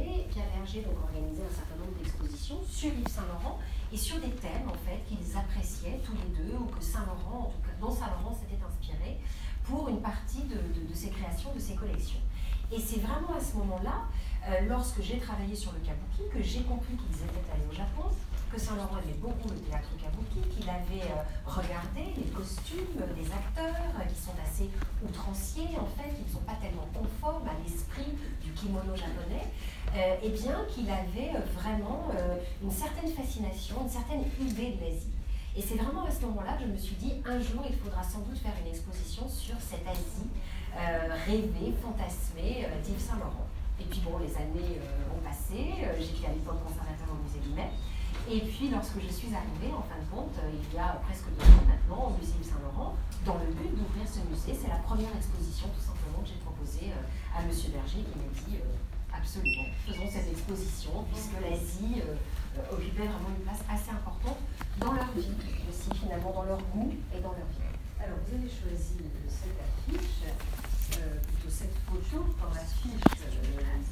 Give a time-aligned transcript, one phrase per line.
[0.00, 3.58] Pierre Berger donc, organisait un certain nombre d'expositions sur Yves Saint-Laurent
[3.92, 7.50] et sur des thèmes en fait qu'ils appréciaient tous les deux ou que Saint-Laurent, en
[7.50, 9.20] tout cas, dont Saint-Laurent s'était inspiré
[9.64, 12.20] pour une partie de, de, ses créations, de ses collections.
[12.72, 14.08] Et c'est vraiment à ce moment-là,
[14.48, 18.08] euh, lorsque j'ai travaillé sur le kabuki, que j'ai compris qu'ils étaient allés au Japon,
[18.52, 23.96] que Saint-Laurent aimait beaucoup le théâtre kabuki, qu'il avait euh, regardé les costumes des acteurs
[23.96, 24.68] euh, qui sont assez
[25.02, 28.12] outranciers en fait, qui ne sont pas tellement conformes à l'esprit
[28.44, 29.48] du kimono japonais,
[29.96, 32.12] euh, et bien qu'il avait vraiment
[32.62, 35.16] une certaine fascination, une certaine idée de l'Asie.
[35.56, 38.02] Et c'est vraiment à ce moment-là que je me suis dit, un jour, il faudra
[38.02, 40.28] sans doute faire une exposition sur cette Asie
[41.26, 43.48] rêvée, fantasmée d'Yves Saint-Laurent.
[43.80, 44.80] Et puis bon, les années
[45.12, 47.68] ont passé, j'étais à l'époque conservateur au musée du Mai,
[48.30, 51.26] et puis, lorsque je suis arrivée, en fin de compte, euh, il y a presque
[51.34, 52.94] deux ans maintenant, au musée Saint-Laurent,
[53.26, 56.94] dans le but d'ouvrir ce musée, c'est la première exposition, tout simplement, que j'ai proposée
[56.94, 57.50] euh, à M.
[57.50, 58.78] Berger, qui m'a dit euh,
[59.10, 62.00] absolument, faisons cette exposition, puisque l'Asie
[62.70, 64.38] occupait vraiment une place assez importante
[64.78, 65.34] dans leur vie,
[65.66, 67.68] aussi finalement, dans leur goût et dans leur vie.
[67.98, 70.30] Alors, vous avez choisi cette affiche,
[70.88, 73.02] plutôt cette photo, dans l'affiche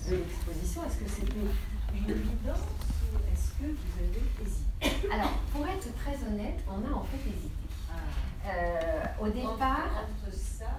[0.08, 0.84] de l'exposition.
[0.86, 1.44] Est-ce que c'était
[1.92, 2.64] une évidence
[3.60, 7.50] que vous avez hésité Alors, pour être très honnête, on a en fait hésité.
[7.90, 8.48] Ah.
[8.48, 9.90] Euh, au départ.
[10.02, 10.78] Entre, ça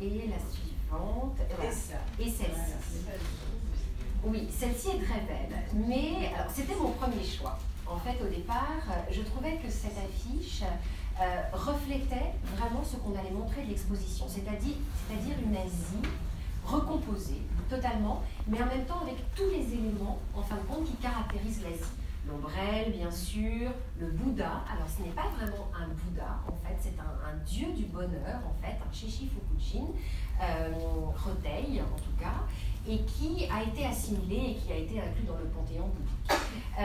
[0.00, 1.36] et la suivante.
[1.40, 3.06] Et, et celle-ci.
[4.24, 5.62] oui, celle-ci est très belle.
[5.88, 7.58] Mais c'était mon premier choix.
[7.86, 10.62] En fait, au départ, je trouvais que cette affiche
[11.20, 14.76] euh, reflétait vraiment ce qu'on allait montrer de l'exposition, c'est-à-dire,
[15.06, 16.10] c'est-à-dire une Asie
[16.64, 20.96] recomposée, totalement, mais en même temps avec tous les éléments, en fin de compte, qui
[20.96, 21.92] caractérisent l'Asie.
[22.26, 23.70] L'ombrelle, bien sûr,
[24.00, 24.64] le Bouddha.
[24.72, 27.04] Alors, ce n'est pas vraiment un Bouddha, en fait, c'est un,
[27.44, 29.84] dieu du bonheur, en fait, un Shishi Fukujin,
[30.40, 32.46] euh, en tout cas,
[32.88, 36.43] et qui a été assimilé et qui a été inclus dans le panthéon bouddhique.
[36.78, 36.82] Euh,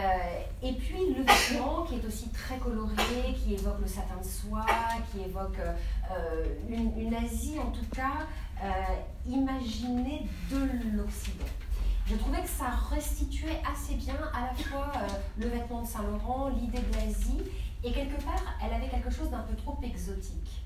[0.62, 4.66] et puis le vêtement qui est aussi très coloré, qui évoque le satin de soie,
[5.12, 8.28] qui évoque euh, une, une, Asie en tout cas
[8.64, 8.70] euh,
[9.28, 11.46] imaginée de l'Occident.
[12.08, 14.92] Je trouvais que ça restituait assez bien à la fois
[15.38, 17.42] le vêtement de Saint-Laurent, l'idée de l'Asie,
[17.84, 20.64] et quelque part, elle avait quelque chose d'un peu trop exotique.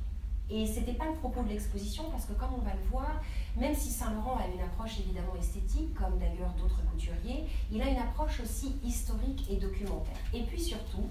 [0.50, 3.22] Et ce n'était pas le propos de l'exposition, parce que comme on va le voir,
[3.56, 7.98] même si Saint-Laurent a une approche évidemment esthétique, comme d'ailleurs d'autres couturiers, il a une
[7.98, 10.18] approche aussi historique et documentaire.
[10.34, 11.08] Et puis surtout,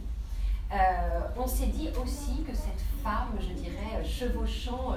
[0.73, 4.95] euh, on s'est dit aussi que cette femme, je dirais, chevauchant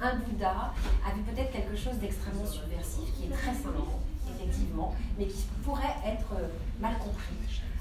[0.00, 0.72] un Bouddha,
[1.06, 4.00] avait peut-être quelque chose d'extrêmement subversif, qui est très Saint-Laurent
[4.34, 6.48] effectivement, mais qui pourrait être euh,
[6.80, 7.34] mal compris.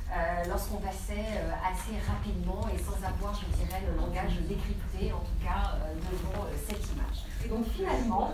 [0.09, 5.19] Euh, lorsqu'on passait euh, assez rapidement et sans avoir, je dirais, le langage décrypté, en
[5.19, 5.75] tout cas,
[6.09, 7.49] devant cette image.
[7.49, 8.33] Donc finalement,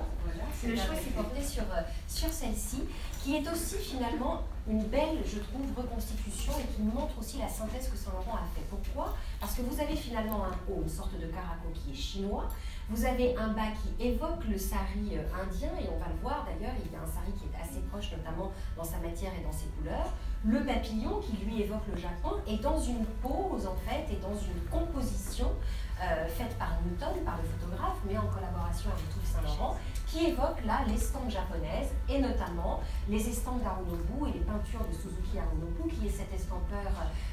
[0.64, 1.64] le choix s'est porté sur,
[2.08, 2.84] sur celle-ci,
[3.24, 7.90] qui est aussi finalement une belle, je trouve, reconstitution et qui montre aussi la synthèse
[7.90, 8.66] que Saint-Laurent a fait.
[8.70, 9.16] Pourquoi?
[9.40, 12.48] Parce que vous avez finalement un haut, une sorte de caraco qui est chinois,
[12.94, 16.46] vous avez un bas qui évoque le sari euh, indien, et on va le voir
[16.46, 19.44] d'ailleurs, il y a un sari qui est assez proche notamment dans sa matière et
[19.44, 20.14] dans ses couleurs.
[20.46, 24.36] Le papillon qui lui évoque le Japon est dans une pose en fait et dans
[24.36, 25.52] une composition
[26.02, 29.78] euh, faite par Newton, par le photographe, mais en collaboration avec Yves Saint-Laurent,
[30.08, 35.40] qui évoque là l'estampes japonaises et notamment les estampes d'Arunobu et les peintures de Suzuki
[35.40, 36.92] Arunobu, qui est cet estampeur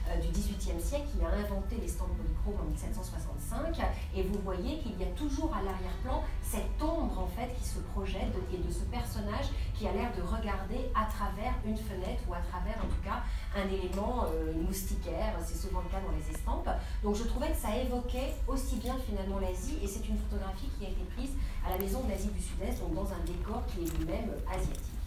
[0.09, 3.76] euh, du XVIIIe siècle qui a inventé l'estampe polychrome en 1765.
[4.15, 7.78] Et vous voyez qu'il y a toujours à l'arrière-plan cette ombre en fait qui se
[7.93, 12.34] projette et de ce personnage qui a l'air de regarder à travers une fenêtre ou
[12.34, 13.22] à travers en tout cas
[13.56, 15.34] un élément euh, moustiquaire.
[15.44, 16.69] C'est souvent le cas dans les estampes.
[17.03, 20.87] Donc je trouvais que ça évoquait aussi bien finalement l'Asie et c'est une photographie qui
[20.87, 21.31] a été prise
[21.65, 24.99] à la maison de l'Asie du Sud-Est, donc dans un décor qui est lui-même asiatique.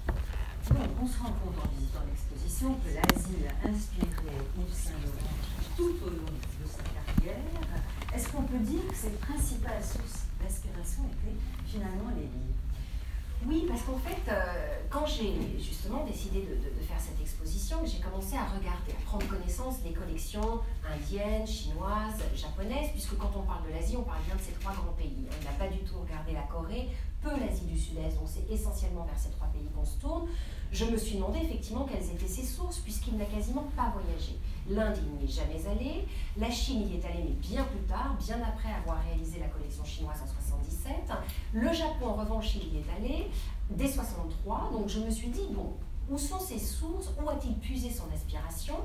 [0.72, 4.08] on se rend compte en visitant l'exposition que l'Asie a inspiré
[4.58, 5.36] Yves Saint-Laurent
[5.76, 7.44] tout au long de sa carrière.
[8.16, 12.63] Est-ce qu'on peut dire que ses principales sources d'inspiration étaient finalement les livres?
[13.48, 18.36] Oui, parce qu'en fait, euh, quand j'ai justement décidé de, faire cette exposition, j'ai commencé
[18.36, 23.74] à regarder, à prendre connaissance des collections indiennes, chinoises, japonaises, puisque quand on parle de
[23.74, 25.28] l'Asie, on parle bien de ces trois grands pays.
[25.28, 26.90] On n'a pas du tout regardé la Corée,
[27.22, 30.28] peu l'Asie du Sud-Est, donc c'est essentiellement vers ces trois pays qu'on se tourne.
[30.72, 34.40] Je me suis demandé effectivement quelles étaient ses sources, puisqu'il n'a quasiment pas voyagé.
[34.70, 36.08] L'Inde, il n'y est jamais allé.
[36.38, 39.84] La Chine y est allé, mais bien plus tard, bien après avoir réalisé la collection
[39.84, 40.28] chinoise en
[40.74, 40.96] 77.
[41.54, 43.28] Le Japon, en revanche, il y est allé
[43.70, 44.72] dès 63.
[44.72, 45.74] Donc je me suis dit, bon,
[46.10, 47.10] où sont ses sources?
[47.22, 48.76] Où a-t-il puisé son inspiration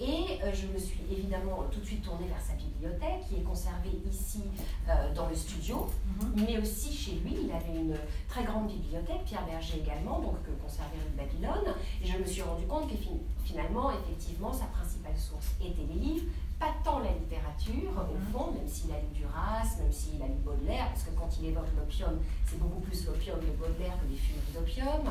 [0.00, 3.42] Et euh, je me suis évidemment tout de suite tournée vers sa bibliothèque, qui est
[3.42, 4.42] conservée ici
[4.88, 5.86] euh, dans le studio,
[6.20, 6.44] mhm.
[6.46, 7.36] mais aussi chez lui.
[7.44, 7.96] Il avait une
[8.28, 11.74] très grande bibliothèque, Pierre Berger également, donc conservée rue de Babylone.
[12.04, 12.96] je me suis rendu compte que
[13.44, 16.26] finalement, effectivement, sa principale source était les livres,
[16.58, 18.32] pas tant la littérature, au Mhm.
[18.32, 21.46] fond, même s'il a lu Duras, même s'il a lu Baudelaire, parce que quand il
[21.50, 25.06] évoque l'opium, c'est beaucoup plus l'opium de Baudelaire que les fumeries d'opium.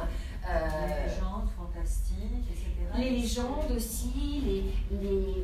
[0.50, 2.68] Euh, Les légendes fantastiques, etc.
[2.98, 4.64] les légendes aussi, les,
[4.98, 5.44] les...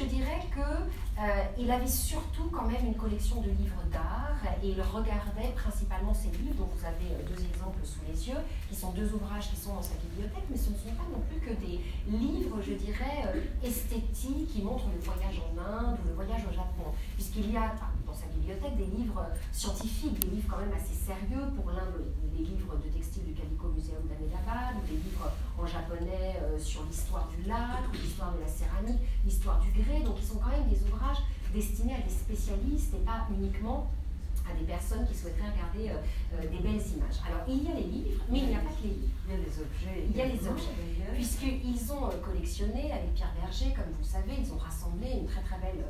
[0.00, 4.80] je dirais que euh, avait surtout quand même une collection de livres d'art et il
[4.80, 8.92] regardait principalement ces livres, dont vous avez euh, deux exemples sous les yeux, qui sont
[8.92, 11.54] deux ouvrages qui sont dans sa bibliothèque, mais ce ne sont pas non plus que
[11.60, 16.42] des livres, je dirais, euh, esthétiques qui montrent le voyage en Inde ou le voyage
[16.50, 17.72] au Japon, puisqu'il y a
[18.10, 21.86] dans sa bibliothèque des livres scientifiques, des livres quand même assez sérieux pour l'un
[22.34, 27.28] des livres de textile du Calico Museum ou des livres en japonais euh, sur l'histoire
[27.28, 30.82] du lac, l'histoire de la céramique, l'histoire du grès, donc ils sont quand même des
[30.90, 31.22] ouvrages
[31.54, 33.90] destinés à des spécialistes et pas uniquement
[34.50, 36.02] à des personnes qui souhaiteraient regarder euh,
[36.34, 37.20] euh, des belles images.
[37.26, 39.18] Alors il y a les livres, mais il n'y a pas que les livres.
[39.28, 40.06] Il y a les objets.
[40.10, 40.76] Il y a les objets.
[41.14, 45.26] Puisqu'ils ont euh, collectionné avec Pierre Berger, comme vous le savez, ils ont rassemblé une
[45.26, 45.84] très très belle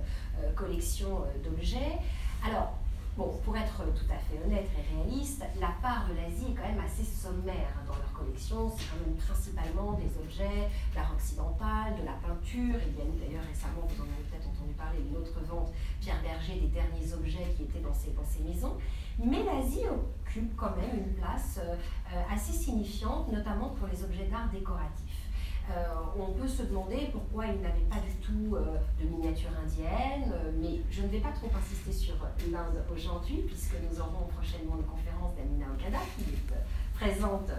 [0.55, 1.99] collection d'objets.
[2.45, 2.73] Alors,
[3.17, 6.69] bon, pour être tout à fait honnête et réaliste, la part de l'Asie est quand
[6.69, 8.73] même assez sommaire dans leur collection.
[8.77, 12.81] C'est quand même principalement des objets d'art occidental, de la peinture.
[12.81, 14.25] Il y a eu d'ailleurs récemment, vous en avez
[14.73, 18.77] parler, une autre vente, Pierre Berger, des derniers objets qui étaient dans ces maisons.
[19.23, 24.49] Mais l'Asie occupe quand même une place euh, assez signifiante, notamment pour les objets d'art
[24.51, 25.27] décoratifs.
[25.71, 25.85] Euh,
[26.19, 30.81] on peut se demander pourquoi il n'avait pas du tout euh, de miniature indienne, mais
[30.91, 32.15] je ne vais pas trop insister sur
[32.51, 36.55] l'Inde aujourd'hui, puisque nous aurons prochainement une conférence d'Amina Okada qui est
[36.95, 37.51] présente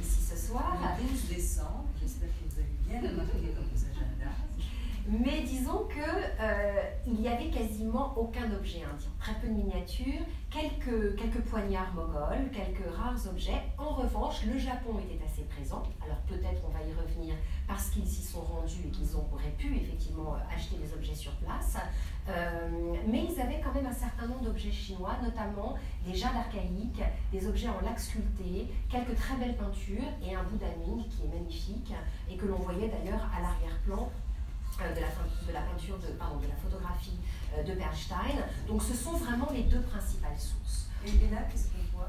[0.00, 0.76] ici ce soir.
[1.00, 4.45] Le 12 décembre, j'espère que vous allez bien dans vos agendas.
[5.08, 10.24] Mais disons que euh, il y avait quasiment aucun objet indien, très peu de miniatures,
[10.50, 13.62] quelques, quelques poignards moghols, quelques rares objets.
[13.78, 15.84] En revanche, le Japon était assez présent.
[16.04, 17.34] Alors peut-être on va y revenir
[17.68, 21.32] parce qu'ils s'y sont rendus et qu'ils auraient pu effectivement euh, acheter des objets sur
[21.36, 21.76] place.
[22.28, 27.02] Euh, mais ils avaient quand même un certain nombre d'objets chinois, notamment des jades archaïques,
[27.32, 31.38] des objets en lac sculpté, quelques très belles peintures et un Bouddha Ming qui est
[31.38, 31.92] magnifique
[32.28, 34.10] et que l'on voyait d'ailleurs à l'arrière-plan
[34.78, 35.08] de, la,
[35.48, 37.18] de la peinture, de, pardon, de la photographie
[37.56, 38.44] euh, de Bernstein.
[38.68, 40.88] Donc ce sont vraiment les deux principales sources.
[41.04, 42.08] Et, et là, qu'est-ce qu'on voit?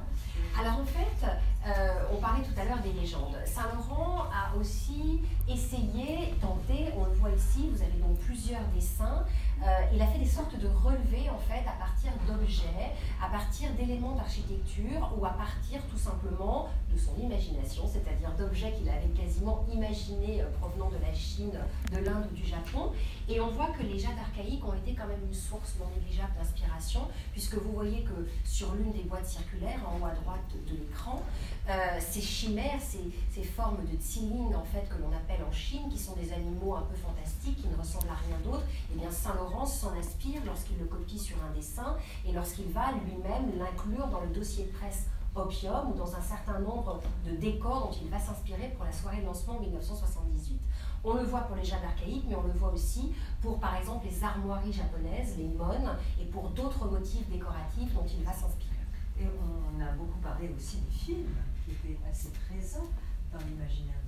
[0.59, 1.25] Alors en fait,
[1.67, 3.37] euh, on parlait tout à l'heure des légendes.
[3.45, 9.25] Saint-Laurent a aussi essayé, tenté, on le voit ici, vous avez donc plusieurs dessins,
[9.63, 13.71] euh, il a fait des sortes de relevés en fait à partir d'objets, à partir
[13.74, 19.65] d'éléments d'architecture ou à partir tout simplement de son imagination, c'est-à-dire d'objets qu'il avait quasiment
[19.74, 21.51] imaginés euh, provenant de la Chine,
[21.92, 22.92] de l'Inde ou du Japon.
[23.27, 26.33] Et on voit que les jades archaïques ont été quand même une source non négligeable
[26.38, 27.01] d'inspiration,
[27.31, 31.21] puisque vous voyez que sur l'une des boîtes circulaires, en haut à droite de, l'écran,
[31.69, 35.98] euh, ces chimères, ces, formes de tsiling en fait que l'on appelle en Chine, qui
[35.98, 39.46] sont des animaux un peu fantastiques, qui ne ressemblent à rien d'autre, et bien Saint-Laurent
[39.65, 41.95] s'en inspire lorsqu'il le copie sur un dessin
[42.25, 46.59] et lorsqu'il va lui-même l'inclure dans le dossier de presse Opium ou dans un certain
[46.59, 50.59] nombre de décors dont il va s'inspirer pour la soirée de lancement en 1978.
[51.03, 54.07] On le voit pour les jades archaïques, mais on le voit aussi pour, par exemple,
[54.09, 58.75] les armoiries japonaises, les mônes, et pour d'autres motifs décoratifs dont il va s'inspirer.
[59.19, 62.88] Et on a beaucoup parlé aussi des films qui étaient assez présents
[63.31, 64.06] dans l'imaginaire.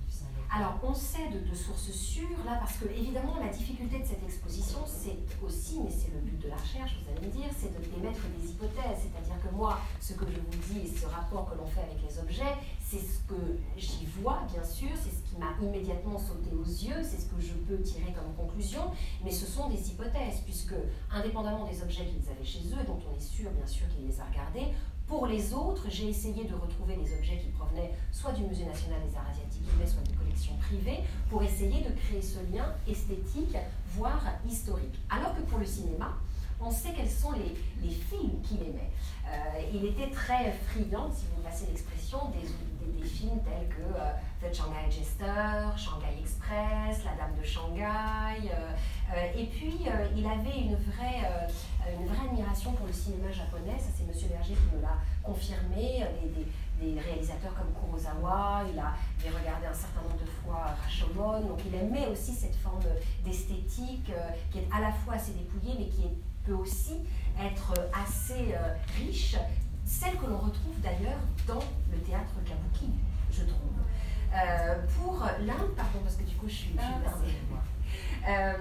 [0.52, 4.78] Alors, on sait de, sources sûres, là, parce que évidemment, la difficulté de cette exposition,
[4.86, 7.80] c'est aussi, mais c'est le but de la recherche, vous allez me dire, c'est de
[7.90, 9.02] d'émettre des hypothèses.
[9.02, 11.98] C'est-à-dire que moi, ce que je vous dis et ce rapport que l'on fait avec
[12.02, 12.54] les objets,
[12.84, 17.02] c'est ce que j'y vois, bien sûr, c'est ce qui m'a immédiatement sauté aux yeux,
[17.02, 18.90] c'est ce que je peux tirer comme conclusion,
[19.24, 20.74] mais ce sont des hypothèses, puisque,
[21.10, 24.20] indépendamment des objets qu'ils avaient chez eux, dont on est sûr, bien sûr, qu'ils les
[24.20, 24.74] a regardés,
[25.10, 29.00] pour les autres, j'ai essayé de retrouver les objets qui provenaient soit du Musée national
[29.06, 33.56] des arts asiatiques, soit des collections privées, pour essayer de créer ce lien esthétique,
[33.88, 34.94] voire historique.
[35.10, 36.16] Alors que pour le cinéma,
[36.60, 38.92] on sait quels sont les, les films qu'il aimait.
[39.26, 42.46] Euh, il était très friand, si vous me passez l'expression, des,
[42.86, 48.48] des, des, films tels que euh, The Shanghai Jester, Shanghai Express, La Dame de Shanghai.
[48.48, 49.74] Euh, et puis,
[50.16, 51.48] il avait une vraie,
[51.88, 53.78] une vraie admiration pour le cinéma japonais.
[53.78, 56.04] Ça, c'est Monsieur Berger qui me l'a confirmé.
[56.22, 56.46] Des,
[56.80, 58.94] des, réalisateurs comme Kurosawa, il a,
[59.28, 61.40] regardé un certain nombre de fois Rashomon.
[61.48, 62.80] Donc, il aimait aussi cette forme
[63.22, 64.10] d'esthétique
[64.50, 66.94] qui est à la fois assez dépouillée, mais qui est peut aussi
[67.38, 69.36] être assez euh, riche,
[69.84, 72.92] celle que l'on retrouve d'ailleurs dans le théâtre kabuki,
[73.30, 73.70] je trouve.
[74.32, 77.34] Euh, pour l'Inde, pardon, parce que du coup je suis, je suis perdue.
[78.28, 78.52] Euh,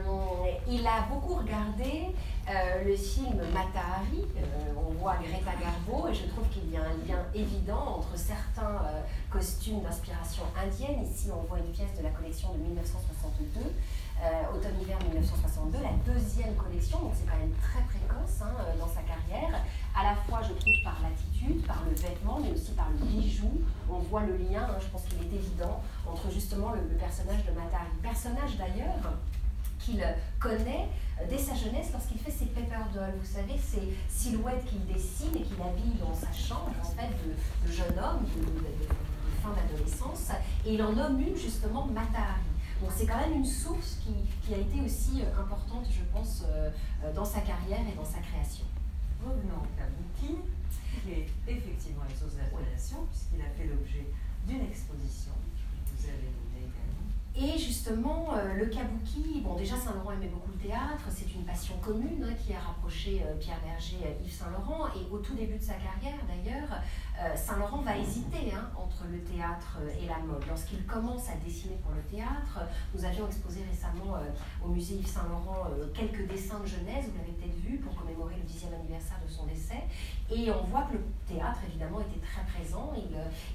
[0.68, 2.16] il a beaucoup regardé
[2.50, 4.24] euh, le film Matahari.
[4.38, 8.18] Euh, on voit Greta Garbo et je trouve qu'il y a un lien évident entre
[8.18, 8.82] certains
[9.30, 11.04] costumes d'inspiration indienne.
[11.04, 13.62] Ici, on voit une pièce de la collection de 1962.
[14.54, 19.64] automne-hiver 1962, la deuxième collection, donc c'est quand même très précoce hein, dans sa carrière,
[19.96, 23.50] à la fois je trouve par l'attitude, par le vêtement, mais aussi par le bijou.
[23.90, 27.46] On voit le lien, hein, je pense qu'il est évident, entre justement le, le personnage
[27.46, 27.96] de Matahari.
[28.04, 29.16] Personnage d'ailleurs
[29.80, 30.04] qu'il
[30.40, 33.16] connaît euh, dès sa jeunesse lorsqu'il fait ses paper dolls.
[33.20, 37.72] Vous savez, ces silhouettes qu'il dessine et qu'il habille dans sa chambre, en fait, de,
[37.72, 40.32] jeune homme, de, fin d'adolescence.
[40.66, 42.42] Et il en nomme une, justement, Matahari.
[42.82, 46.44] Donc c'est quand même une source qui, qui, a été aussi euh, importante, je pense,
[46.48, 46.70] euh,
[47.14, 48.66] dans sa carrière et dans sa création.
[49.22, 50.40] Revenons à Kabuki,
[51.04, 54.08] qui est effectivement une source d'inspiration, puisqu'il a fait l'objet
[54.48, 55.34] d'une exposition
[55.86, 56.32] que vous avez
[57.42, 58.29] et justement,
[58.60, 62.54] le kabuki, bon déjà Saint-Laurent aimait beaucoup le théâtre, c'est une passion commune hein, qui
[62.54, 64.88] a rapproché euh, Pierre Berger et Yves Saint-Laurent.
[64.88, 66.82] Et au tout début de sa carrière d'ailleurs,
[67.22, 70.44] euh, Saint-Laurent va hésiter hein, entre le théâtre et la mode.
[70.46, 72.60] Lorsqu'il commence à dessiner pour le théâtre,
[72.94, 74.18] nous avions exposé récemment
[74.64, 78.44] au musée Yves Saint-Laurent quelques dessins de Genèse, vous l'avez peut-être vu, pour commémorer le
[78.44, 79.84] dixième anniversaire de son décès.
[80.30, 82.92] Et on voit que le théâtre évidemment était très présent,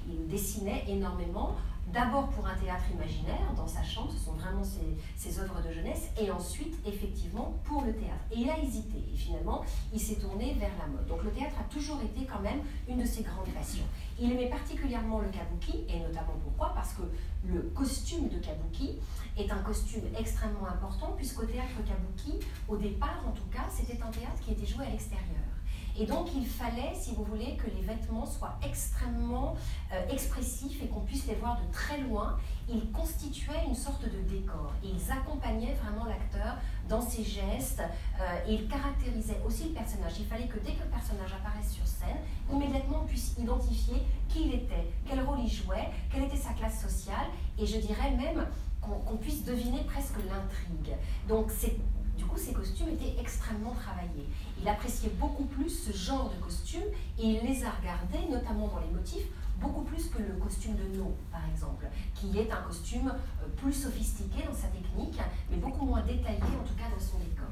[0.08, 1.56] il dessinait énormément
[1.92, 6.10] d'abord pour un théâtre imaginaire dans sa chambre, ce sont vraiment ses, œuvres de jeunesse,
[6.20, 8.24] et ensuite effectivement pour le théâtre.
[8.32, 11.06] Et il a hésité, et finalement il s'est tourné vers la mode.
[11.06, 13.84] Donc le théâtre a toujours été quand même une de ses grandes passions.
[14.18, 16.72] Il aimait particulièrement le kabuki, et notamment pourquoi?
[16.74, 17.02] Parce que
[17.46, 18.98] le costume de kabuki
[19.36, 24.10] est un costume extrêmement important, puisqu'au théâtre kabuki, au départ en tout cas, c'était un
[24.10, 25.53] théâtre qui était joué à l'extérieur.
[25.98, 29.54] Et donc, il fallait, si vous voulez, que les vêtements soient extrêmement
[29.92, 32.36] euh, expressifs et qu'on puisse les voir de très loin.
[32.68, 36.56] Ils constituaient une sorte de décor ils accompagnaient vraiment l'acteur
[36.88, 37.82] dans ses gestes
[38.20, 40.12] euh, ils caractérisaient aussi le personnage.
[40.18, 42.18] Il fallait que dès que le personnage apparaisse sur scène,
[42.52, 46.80] immédiatement on puisse identifier qui il était, quel rôle il jouait, quelle était sa classe
[46.80, 47.26] sociale
[47.58, 48.46] et je dirais même
[48.80, 50.94] qu'on puisse deviner presque l'intrigue.
[51.26, 51.76] Donc c'est
[52.16, 54.26] du coup, ces costumes étaient extrêmement travaillés.
[54.60, 58.80] Il appréciait beaucoup plus ce genre de costumes et il les a regardés, notamment dans
[58.80, 59.26] les motifs,
[59.60, 63.72] beaucoup plus que le costume de No, par exemple, qui est un costume euh, plus
[63.72, 65.18] sophistiqué dans sa technique,
[65.50, 67.48] mais beaucoup moins détaillé, en tout cas dans son décor.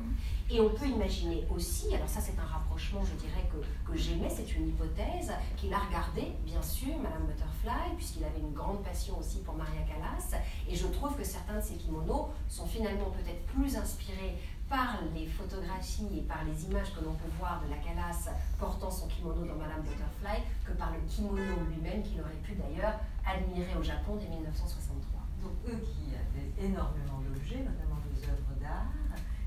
[0.50, 4.28] Et on peut imaginer aussi, alors ça c'est un rapprochement, je dirais, que, que j'aimais,
[4.28, 9.18] c'est une hypothèse, qu'il a regardé, bien sûr, Madame Butterfly, puisqu'il avait une grande passion
[9.18, 13.46] aussi pour Maria Callas, et je trouve que certains de ses kimonos sont finalement peut-être
[13.46, 14.36] plus inspirés
[14.72, 18.90] par les photographies et par les images que l'on peut voir de la Calas portant
[18.90, 23.76] son kimono dans Madame Butterfly que par le kimono lui-même qu'il aurait pu d'ailleurs admirer
[23.78, 25.20] au Japon dès 1963.
[25.44, 28.88] Donc eux qui avaient énormément d'objets, notamment des œuvres d'art,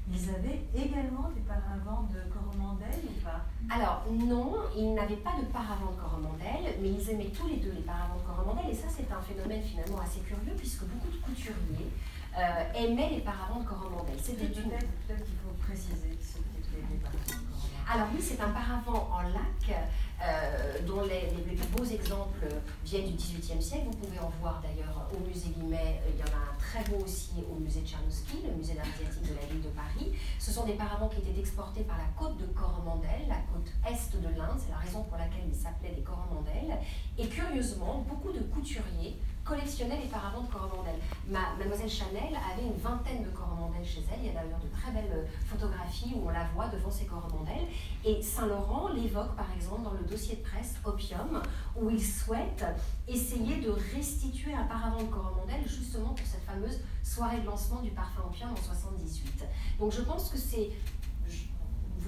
[0.06, 3.42] ils avaient également des paravents de Coromandel ou pas?
[3.74, 7.74] Alors non, ils n'avaient pas de paravent de Coromandel, mais ils aimaient tous les deux
[7.74, 11.18] les paravents de Coromandel, et ça c'est un phénomène finalement assez curieux puisque beaucoup de
[11.18, 11.90] couturiers
[12.38, 14.16] euh, aimait les paravents de Coromandel.
[14.22, 14.70] C'était une...
[14.70, 17.66] Peut-être qu'il faut préciser ce qu'étaient les paravents de Coromandel.
[17.88, 22.48] Alors oui, c'est un paravent en lac euh, dont les, les, plus beaux exemples
[22.84, 23.86] viennent du XVIIIe siècle.
[23.86, 26.02] Vous pouvez en voir d'ailleurs au musée Guimet.
[26.10, 29.30] Il y en a un très beau aussi au musée Tchernouski, le musée d'art asiatique
[29.30, 30.12] de la ville de Paris.
[30.40, 34.18] Ce sont des paravents qui étaient exportés par la côte de Coromandel, la côte est
[34.18, 34.58] de l'Inde.
[34.58, 36.78] C'est la raison pour laquelle ils s'appelaient des Coromandel.
[37.18, 40.96] Et curieusement, beaucoup de couturiers collectionnait les paravents de Coromandel.
[41.28, 44.20] Ma, Mademoiselle Chanel avait une vingtaine de Coromandel chez elle.
[44.22, 47.06] Il y a d'ailleurs de très belles euh, photographies où on la voit devant ses
[47.06, 47.68] Coromandel.
[48.04, 51.44] Et Saint-Laurent l'évoque par exemple dans le dossier de presse Opium,
[51.80, 52.66] où il souhaite
[53.08, 57.92] essayer de restituer un paravent de Coromandel justement pour cette fameuse soirée de lancement du
[57.92, 59.46] parfum Opium en 78.
[59.80, 60.72] Donc je pense que c'est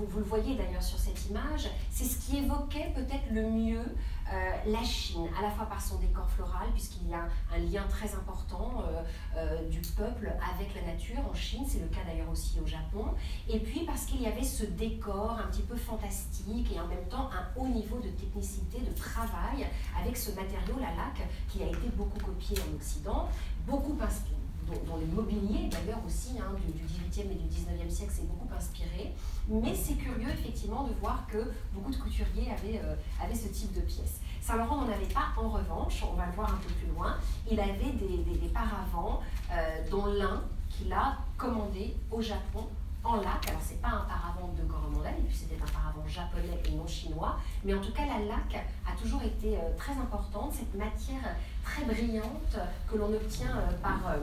[0.06, 3.86] vous, le voyez d'ailleurs sur cette image, c'est ce qui évoquait peut-être le mieux
[4.34, 7.84] euh, la Chine, à la fois par son décor floral, puisqu'il y a un lien
[7.90, 9.02] très important euh,
[9.38, 13.06] euh, du peuple avec la nature en Chine, c'est le cas d'ailleurs aussi au Japon,
[13.48, 17.08] et puis parce qu'il y avait ce décor un petit peu fantastique et en même
[17.10, 19.68] temps un haut niveau de technicité, de travail
[20.00, 23.30] avec ce matériau, la laque, qui a été beaucoup copié en Occident,
[23.66, 24.37] beaucoup inspiré
[24.68, 28.48] dont, le mobilier d'ailleurs aussi hein, du, du, 18e et du 19e siècle s'est beaucoup
[28.56, 29.14] inspiré.
[29.50, 33.74] Mais c'est curieux effectivement de voir que beaucoup de couturiers avaient, euh, avaient ce type
[33.74, 34.20] de pièces.
[34.42, 37.18] Saint-Laurent n'en avait pas en revanche, on va le voir un peu plus loin,
[37.50, 39.22] il avait des, des, paravents,
[39.52, 42.68] euh, dont l'un qu'il a commandé au Japon
[43.08, 43.48] en laque.
[43.48, 47.40] Alors, c'est pas un paravent de Coromandel, puis c'était un paravent japonais et non chinois.
[47.64, 50.54] Mais en tout cas, la laque a toujours été euh, très importante.
[50.54, 52.58] Cette matière très brillante
[52.90, 54.18] que l'on obtient euh, par euh,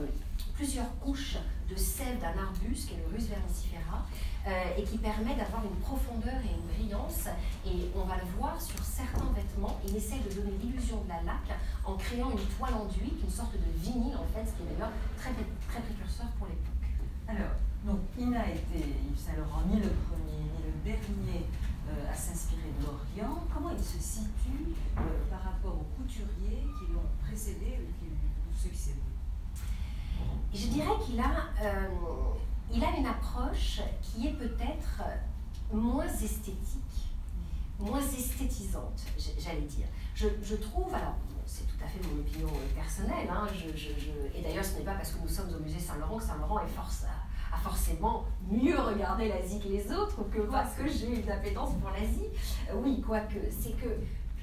[0.53, 1.37] plusieurs couches
[1.69, 4.05] de sève d'un arbuste, qui est le Rus vernicifera,
[4.77, 7.25] et qui permet d'avoir une profondeur et une brillance.
[7.65, 9.81] Et on va le voir sur certains vêtements.
[9.87, 13.53] Il essaie de donner l'illusion de la laque en créant une toile enduite, une sorte
[13.53, 16.85] de vinyle en fait, ce qui est d'ailleurs très, très précurseur pour l'époque.
[17.27, 21.45] Alors, donc, il n'a été, Yves Saint Laurent, ni le premier, ni le dernier
[21.87, 23.43] euh, à s'inspirer de l'Orient.
[23.53, 28.17] Comment il se situe euh, par rapport aux couturiers qui l'ont précédé ou qui lui
[28.49, 28.99] ont succédé
[30.51, 31.87] Je dirais qu'il a, euh,
[32.73, 35.03] il a une approche qui est peut-être
[35.71, 37.13] moins esthétique,
[37.79, 39.03] moins esthétisante,
[39.37, 39.85] j'allais dire.
[40.15, 43.45] Je, trouve, alors c'est tout à fait mon opinion personnelle, hein,
[44.33, 46.69] et d'ailleurs ce n'est pas parce que nous sommes au musée Saint-Laurent que Saint-Laurent est
[46.69, 47.05] force
[47.57, 52.27] forcément mieux regarder l'Asie que les autres que parce que j'ai une appétence pour l'Asie.
[52.69, 53.89] Euh, oui, quoique, c'est que,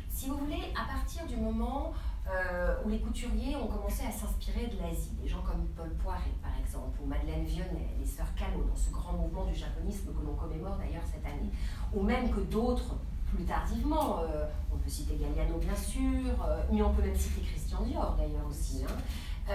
[0.08, 1.92] si vous voulez, à partir du moment
[2.28, 6.34] euh, où les couturiers ont commencé à s'inspirer de l'Asie, des gens comme Paul Poiret
[6.42, 10.24] par exemple, ou Madeleine Vionnet, les sœurs Callot, dans ce grand mouvement du japonisme que
[10.24, 11.50] l'on commémore d'ailleurs cette année,
[11.92, 12.96] ou même que d'autres
[13.34, 16.34] plus tardivement, euh, on peut citer Galliano bien sûr,
[16.70, 18.84] mais on peut même citer Christian Dior d'ailleurs aussi.
[18.84, 19.54] Hein.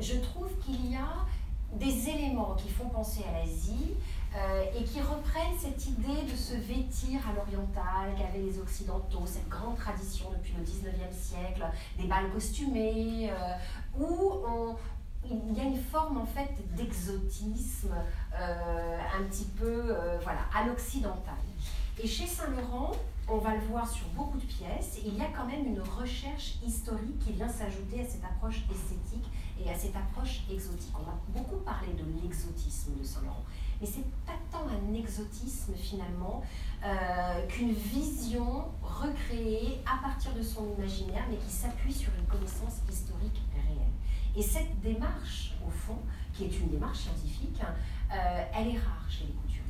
[0.00, 1.26] je trouve qu'il y a
[1.72, 3.94] des éléments qui font penser à l'Asie
[4.34, 9.48] euh, et qui reprennent cette idée de se vêtir à l'oriental qu'avaient les Occidentaux, cette
[9.48, 11.64] grande tradition depuis le 19e siècle,
[11.98, 14.76] des balles costumées, euh, où
[15.30, 17.94] il y a une forme en fait d'exotisme
[18.34, 21.34] euh, un petit peu voilà, à l'occidental.
[22.02, 22.92] Et chez Saint-Laurent,
[23.28, 26.54] on va le voir sur beaucoup de pièces, il y a quand même une recherche
[26.66, 29.26] historique qui vient s'ajouter à cette approche esthétique
[29.64, 30.94] et à cette approche exotique.
[30.94, 33.44] On a beaucoup parlé de l'exotisme de Saint-Laurent,
[33.80, 36.42] mais c'est pas tant un exotisme finalement
[36.84, 42.80] euh, qu'une vision recréée à partir de son imaginaire, mais qui s'appuie sur une connaissance
[42.90, 43.92] historique réelle.
[44.36, 45.98] Et cette démarche, au fond,
[46.32, 49.62] qui est une démarche scientifique, euh, elle est rare chez les couturiers.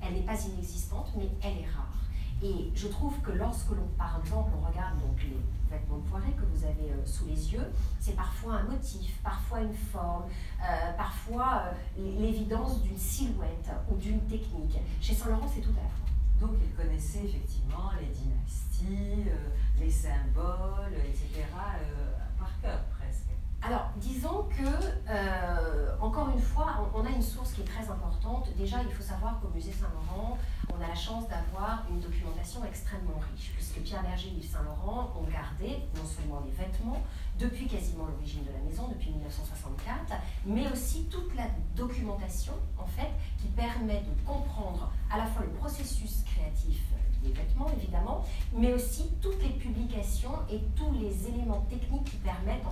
[0.00, 1.97] Elle n'est pas inexistante, mais elle est rare.
[2.42, 5.36] Et je trouve que lorsque l'on, par exemple, on regarde donc les
[5.70, 7.66] vêtements poirés que vous avez euh, sous les yeux,
[7.98, 10.24] c'est parfois un motif, parfois une forme,
[10.60, 14.78] euh, parfois euh, l'évidence d'une silhouette ou d'une technique.
[15.00, 16.48] Chez Saint Laurent, c'est tout à la fois.
[16.48, 19.28] Donc il connaissait effectivement les dynasties,
[19.80, 21.44] les symboles, etc.
[22.38, 22.80] par cœur.
[23.60, 28.48] Alors, disons que, encore une fois, on, a une source qui est très importante.
[28.56, 30.38] Déjà, il faut savoir qu'au musée Saint-Laurent,
[30.72, 35.12] on a la chance d'avoir une documentation extrêmement riche, puisque Pierre Berger et Yves Saint-Laurent
[35.18, 37.02] ont gardé non seulement les vêtements
[37.38, 40.14] depuis quasiment l'origine de la maison, depuis 1964,
[40.46, 45.50] mais aussi toute la documentation, en fait, qui permet de comprendre à la fois le
[45.50, 46.80] processus créatif
[47.22, 52.66] des vêtements, évidemment, mais aussi toutes les publications et tous les éléments techniques qui permettent,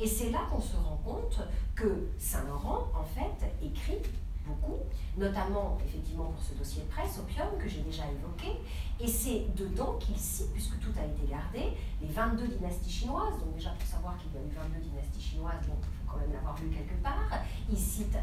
[0.00, 1.38] Et c'est là qu'on se rend compte
[1.74, 3.98] que Saint-Laurent, en fait, écrit
[4.46, 4.78] beaucoup,
[5.16, 8.58] notamment effectivement pour ce dossier de presse, Opium, que j'ai déjà évoqué.
[9.00, 13.38] Et c'est dedans qu'il cite, puisque tout a été gardé, les 22 dynasties chinoises.
[13.38, 15.76] Donc déjà pour savoir qu'il y a eu 22 dynasties chinoises, bon,
[16.26, 17.40] il l'avoir lu quelque part.
[17.70, 18.16] Il cite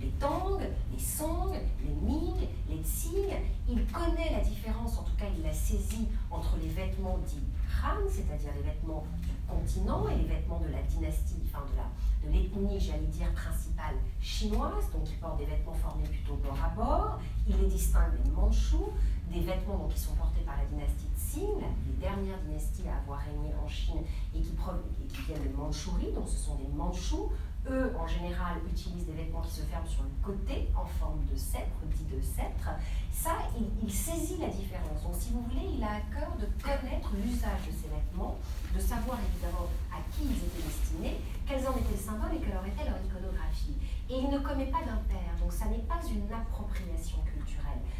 [0.00, 1.52] les, Tang, les Song,
[1.84, 3.30] les Ming, les Tsing.
[3.68, 7.46] Il connaît la différence, en tout cas il l'a saisi, entre les vêtements dits
[7.84, 11.78] Han, c'est-à-dire les vêtements du continent, et les vêtements de la dynastie, enfin de
[12.26, 16.68] de l'ethnie, j'allais dire, principale chinoise, donc ils portent des vêtements formés plutôt bord à
[16.74, 17.20] bord.
[17.48, 18.92] Il les distingue des Mandchous,
[19.32, 23.68] des vêtements qui sont portés par la dynastie Les dernières dynasties à avoir régné en
[23.68, 24.00] Chine
[24.34, 27.30] et qui, qui viennent de Mandchourie, donc ce sont des Mandchous.
[27.68, 31.36] Eux, en général, utilisent des vêtements qui se ferment sur le côté en forme de
[31.36, 32.70] sceptre, dit de sceptre.
[33.12, 35.02] Ça, il, il saisit la différence.
[35.02, 38.38] Donc, si vous voulez, il a à cœur de connaître l'usage de ces vêtements,
[38.74, 42.54] de savoir évidemment à qui ils étaient destinés, quels en étaient les symboles et quelle
[42.54, 43.76] leur était leur iconographie.
[44.08, 47.37] Et il ne commet pas d'impair, donc ça n'est pas une appropriation culturelle,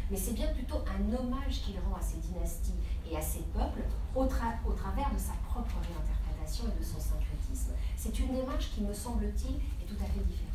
[0.09, 2.73] mais c'est bien plutôt un hommage qu'il rend à ces dynasties
[3.09, 3.83] et à ces peuples
[4.15, 7.71] au, travers de sa propre réinterprétation et de son syncrétisme.
[7.95, 10.49] C'est une démarche qui, me semble-t-il, est tout à fait différente.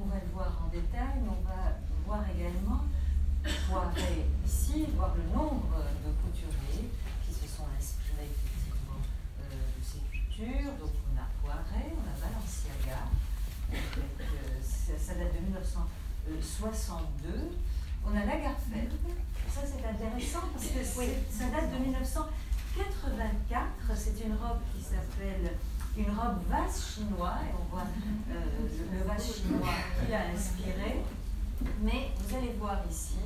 [0.00, 2.86] On va le voir en détail, mais on va voir également,
[3.68, 3.92] voir
[4.46, 6.88] ici, voir le nombre de couturiers
[7.26, 9.02] qui se sont inspirés effectivement
[9.42, 10.72] euh, de ces cultures.
[10.78, 13.10] Donc on a Poiret, on a Balenciaga,
[13.72, 13.76] euh,
[14.62, 17.50] ça, date de 1962.
[18.06, 18.92] On a Lagerfeld,
[19.48, 25.56] ça c'est intéressant parce que ça date de 1984, c'est une robe qui s'appelle
[25.96, 27.86] une robe vase chinois, et on voit
[28.30, 28.44] euh,
[28.92, 31.02] le vase chinois qu'il a inspiré.
[31.82, 33.16] Mais vous allez voir ici.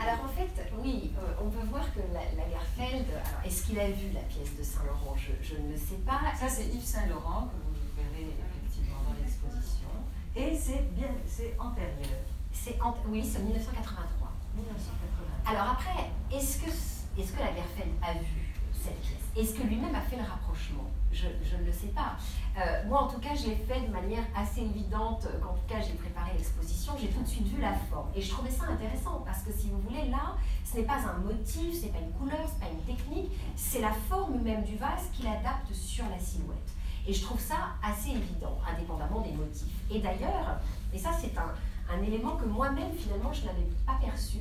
[0.00, 3.90] Alors en fait, oui, euh, on peut voir que la, Lagerfeld, alors est-ce qu'il a
[3.90, 5.16] vu la pièce de Saint-Laurent?
[5.18, 6.20] Je, ne le sais pas.
[6.38, 9.88] Ça c'est Yves Saint-Laurent que vous verrez effectivement dans l'exposition.
[10.36, 12.22] Et c'est bien, c'est antérieur.
[12.64, 14.28] C'est oui, c'est 1983.
[14.56, 15.50] 1983.
[15.50, 19.24] Alors après, est-ce que, est-ce que Lagerfeld a vu cette pièce?
[19.36, 20.90] Est-ce que lui-même a fait le rapprochement?
[21.10, 22.16] Je, ne le sais pas.
[22.58, 25.26] Euh, moi, en tout cas, je l'ai fait de manière assez évidente.
[25.40, 28.08] Quand, en tout cas, j'ai préparé l'exposition, j'ai tout de suite vu la forme.
[28.14, 31.18] Et je trouvais ça intéressant parce que, si vous voulez, là, ce n'est pas un
[31.18, 34.64] motif, ce n'est pas une couleur, ce n'est pas une technique, c'est la forme même
[34.64, 36.58] du vase qu'il adapte sur la silhouette.
[37.06, 39.72] Et je trouve ça assez évident, indépendamment des motifs.
[39.90, 40.60] Et d'ailleurs,
[40.92, 41.54] et ça, c'est un,
[41.90, 44.38] un élément que moi-même, finalement, je n'avais pas perçu,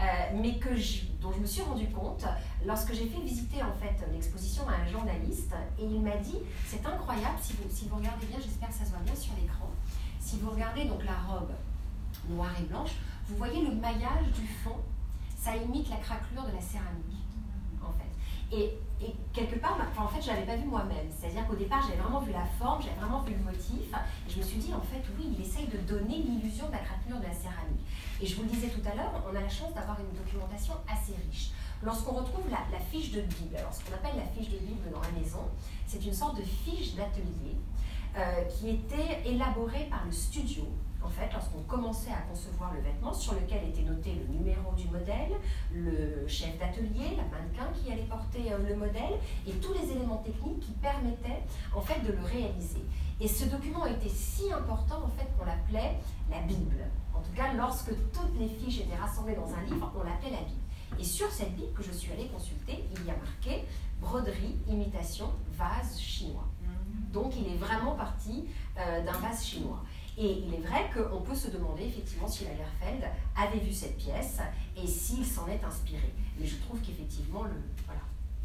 [0.00, 0.04] euh,
[0.34, 0.58] mais
[1.20, 2.24] dont je me suis rendu compte
[2.64, 5.54] lorsque j'ai fait visiter en fait l'exposition à un journaliste.
[5.78, 8.90] Et il m'a dit c'est incroyable si vous, si regardez bien j'espère que ça se
[8.90, 9.70] voit bien sur l'écran
[10.20, 11.52] si vous regardez donc la robe
[12.28, 12.96] noire et blanche
[13.28, 14.76] vous voyez le maillage du fond.
[15.36, 17.15] Ça imite la craquelure de la céramique
[18.52, 18.78] et
[19.32, 21.06] quelque part, en fait, je ne l'avais pas vu moi-même.
[21.10, 23.92] C'est-à-dire qu'au départ, j'avais vraiment vu la forme, j'avais vraiment vu le motif.
[24.26, 26.78] Et je me suis dit, en fait, oui, il essaye de donner l'illusion de la
[26.78, 27.84] craquelure de la céramique.
[28.20, 30.74] Et je vous le disais tout à l'heure, on a la chance d'avoir une documentation
[30.88, 31.50] assez riche.
[31.82, 35.02] Lorsqu'on retrouve la, fiche de Bible, alors ce qu'on appelle la fiche de Bible dans
[35.02, 35.44] la maison,
[35.86, 37.56] c'est une sorte de fiche d'atelier
[38.16, 40.64] euh, qui était élaborée par le studio
[41.06, 44.88] en fait, lorsqu'on commençait à concevoir le vêtement, sur lequel était noté le numéro du
[44.88, 45.38] modèle,
[45.72, 49.14] le chef d'atelier, la mannequin qui allait porter euh, le modèle,
[49.46, 52.82] et tous les éléments techniques qui permettaient en fait de le réaliser.
[53.20, 55.96] Et ce document était si important en fait qu'on l'appelait
[56.28, 56.76] la Bible.
[57.14, 60.42] En tout cas, lorsque toutes les fiches étaient rassemblées dans un livre, on l'appelait la
[60.42, 60.60] Bible.
[60.98, 63.64] Et sur cette Bible que je suis allée consulter, il y a marqué
[64.00, 66.48] broderie, imitation, vase chinois.
[66.62, 67.12] Mmh.
[67.12, 68.44] Donc il est vraiment parti
[68.78, 69.82] euh, d'un vase chinois.
[70.18, 73.04] Et il est vrai qu'on peut se demander effectivement si Lagerfeld
[73.36, 74.38] avait vu cette pièce
[74.74, 76.14] et s'il s'en est inspiré.
[76.38, 77.52] Mais je trouve qu'effectivement, le,
[77.84, 78.00] voilà.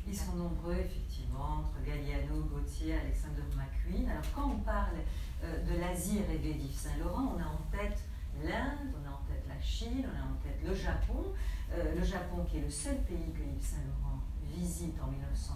[0.07, 4.09] Ils sont nombreux, effectivement, entre Galliano, Gauthier, Alexander McQueen.
[4.09, 4.97] Alors, quand on parle
[5.43, 8.03] euh, de l'Asie rêvée d'Yves Saint-Laurent, on a en tête
[8.43, 11.33] l'Inde, on a en tête la Chine, on a en tête le Japon.
[11.73, 15.53] Euh, le Japon, qui est le seul pays que Yves Saint-Laurent visite en 1900,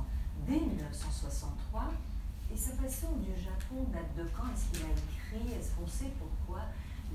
[0.48, 1.92] dès 1963.
[2.54, 5.60] Et sa passion du Japon date de quand Est-ce qu'il a écrit?
[5.60, 6.62] Est-ce qu'on sait pourquoi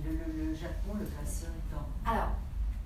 [0.05, 1.87] le, Japon le passionne tant?
[2.05, 2.33] Alors,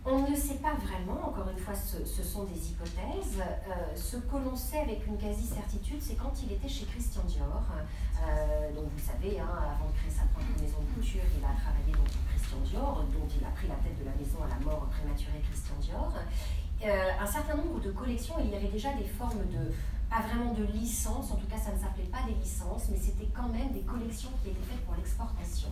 [0.05, 3.41] on ne sait pas vraiment, encore une fois, ce, sont des hypothèses.
[3.41, 7.65] Euh, ce que l'on sait avec une quasi-certitude, c'est quand il était chez Christian Dior.
[8.23, 11.57] Euh, donc vous savez, hein, avant de créer sa propre maison de couture, il a
[11.57, 14.61] travaillé donc Christian Dior, dont il a pris la tête de la maison à la
[14.61, 16.13] mort prématurée Christian Dior.
[16.85, 19.73] Euh, un certain nombre de collections, il y avait déjà des formes de,
[20.15, 23.29] pas vraiment de licences, en tout cas ça ne s'appelait pas des licences, mais c'était
[23.35, 25.69] quand même des collections qui étaient faites pour l'exportation.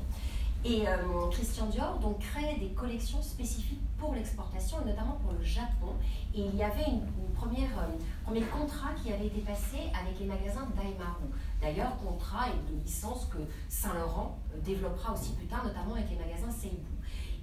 [0.64, 5.44] Et euh, Christian Dior donc créait des collections spécifiques pour l'exportation, et notamment pour le
[5.44, 5.94] Japon.
[6.35, 7.02] Et il y avait une,
[7.35, 11.26] première, euh, un premier contrat qui avait été passé avec les magasins Daimaru.
[11.61, 16.50] D'ailleurs, contrat et de licence que Saint-Laurent développera aussi plus tard, notamment avec les magasins
[16.50, 16.76] Seibu.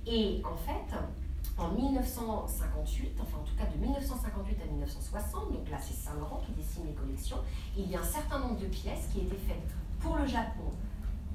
[0.06, 0.96] Et en fait,
[1.60, 6.54] en 1958, enfin en tout cas de 1958 à 1960, donc là c'est Saint-Laurent qui
[6.54, 7.38] dessine les collections,
[7.78, 10.72] il y a un certain nombre de pièces qui étaient faites pour le Japon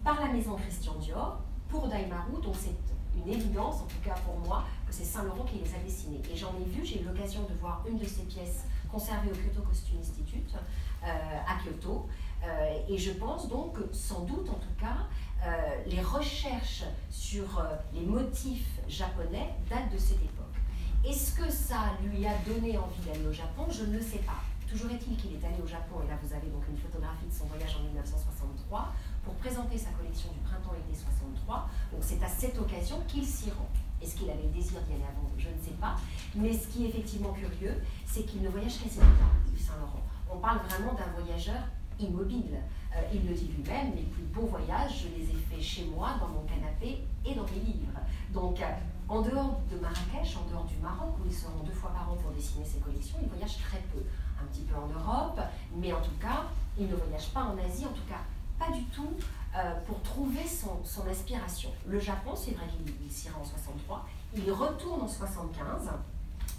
[0.03, 2.75] par la maison Christian Dior, pour Daimaru, donc c'est
[3.17, 6.21] une évidence, en tout cas pour moi, que c'est Saint-Laurent qui les a dessinées.
[6.33, 9.35] Et j'en ai vu, j'ai eu l'occasion de voir une de ces pièces conservée au
[9.35, 10.55] Kyoto Costume Institute
[11.03, 12.07] euh, à Kyoto.
[12.45, 15.09] Euh, et je pense donc que sans doute, en tout cas,
[15.45, 20.57] euh, les recherches sur les motifs japonais datent de cette époque.
[21.05, 23.67] Est-ce que ça lui a donné envie d'aller au Japon?
[23.69, 24.41] Je ne sais pas.
[24.71, 27.33] Toujours est-il qu'il est allé au Japon, et là vous avez donc une photographie de
[27.33, 31.69] son voyage en 1963, pour présenter sa collection du printemps-été 63.
[31.93, 33.69] Donc c'est à cette occasion qu'il s'y rend.
[34.03, 35.31] Est-ce qu'il avait le désir d'y aller avant?
[35.39, 35.97] Je ne sais pas.
[36.35, 37.75] Mais ce qui est effectivement curieux,
[38.07, 40.03] c'est qu'il ne voyage quasiment pas, Yves Saint-Laurent.
[40.31, 41.63] On parle vraiment d'un voyageur
[41.99, 42.59] immobile.
[42.95, 46.17] Euh, il le dit lui-même, les plus beaux voyages, je les ai faits chez moi,
[46.21, 47.99] dans mon canapé et dans mes livres.
[48.33, 48.65] Donc, euh,
[49.09, 52.11] en dehors de Marrakech, en dehors du Maroc, où il se rend deux fois par
[52.11, 54.03] an pour dessiner ses collections, il voyage très peu.
[54.41, 55.41] Un petit peu en Europe,
[55.77, 56.45] mais en tout cas,
[56.79, 58.21] il ne voyage pas en Asie, en tout cas
[58.59, 59.11] pas du tout
[59.57, 61.71] euh, pour trouver son, son, inspiration.
[61.87, 65.91] Le Japon, c'est vrai qu'il rend en 63, il retourne en 75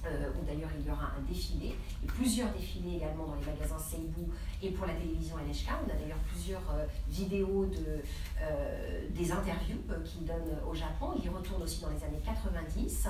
[0.06, 3.80] euh, où d'ailleurs il y aura un défilé, et plusieurs défilés également dans les magasins
[3.80, 4.30] Seibu
[4.62, 5.70] et pour la télévision NHK.
[5.84, 8.04] On a d'ailleurs plusieurs euh, vidéos de,
[8.40, 11.14] euh, des interviews qu'il donne au Japon.
[11.18, 13.08] Il y retourne aussi dans les années 90.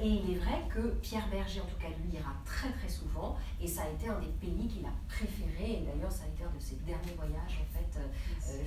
[0.00, 3.36] Et il est vrai que Pierre Berger, en tout cas lui, ira très très souvent,
[3.60, 6.42] et ça a été un des pays qu'il a préféré, et d'ailleurs ça a été
[6.42, 8.00] un de ses derniers voyages en fait,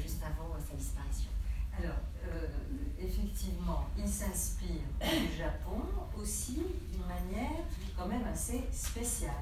[0.01, 1.29] juste avant sa disparition.
[1.77, 2.47] Alors, euh,
[2.99, 5.81] effectivement, il s'inspire du Japon
[6.19, 7.63] aussi d'une manière
[7.97, 9.33] quand même assez spéciale.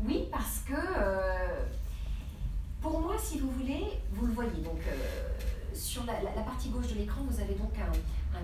[0.00, 1.64] Oui, parce que euh,
[2.80, 6.94] pour moi, si vous voulez, vous le voyez, donc euh, sur la, partie gauche de
[6.94, 7.91] l'écran, vous avez donc un,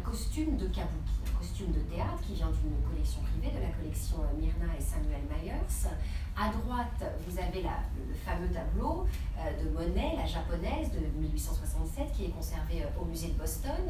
[0.09, 4.17] costume de kabuki, un costume de théâtre qui vient d'une collection privée, de la collection
[4.39, 5.93] Myrna et Samuel Myers,
[6.35, 9.05] à droite, vous avez le fameux tableau
[9.37, 13.85] euh, de Monet, la japonaise de 1867, qui est conservé euh, au musée de Boston.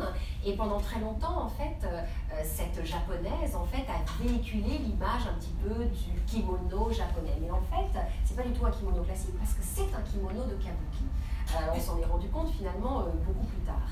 [0.44, 2.02] Et pendant très longtemps, en fait, euh,
[2.42, 7.36] cette japonaise, en fait, a véhiculé l'image un petit peu du kimono japonais.
[7.40, 10.44] Mais en fait, c'est pas du tout un kimono classique parce que c'est un kimono
[10.46, 11.04] de kabuki.
[11.72, 13.90] on s'en est rendu compte finalement beaucoup plus tard.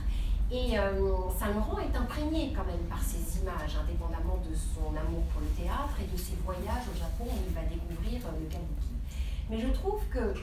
[0.50, 5.40] Et euh, Saint-Laurent est imprégné quand même par ces images, indépendamment de son amour pour
[5.40, 8.94] le théâtre et de ses voyages au Japon où il va découvrir euh, le kabuki.
[9.50, 10.34] Mais je trouve que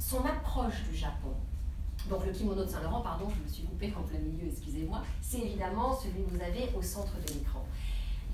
[0.00, 1.30] son approche du Japon,
[2.10, 5.38] donc le kimono de Saint-Laurent, pardon, je me suis coupée en plein milieu, excusez-moi, c'est
[5.38, 7.64] évidemment celui que vous avez au centre de l'écran.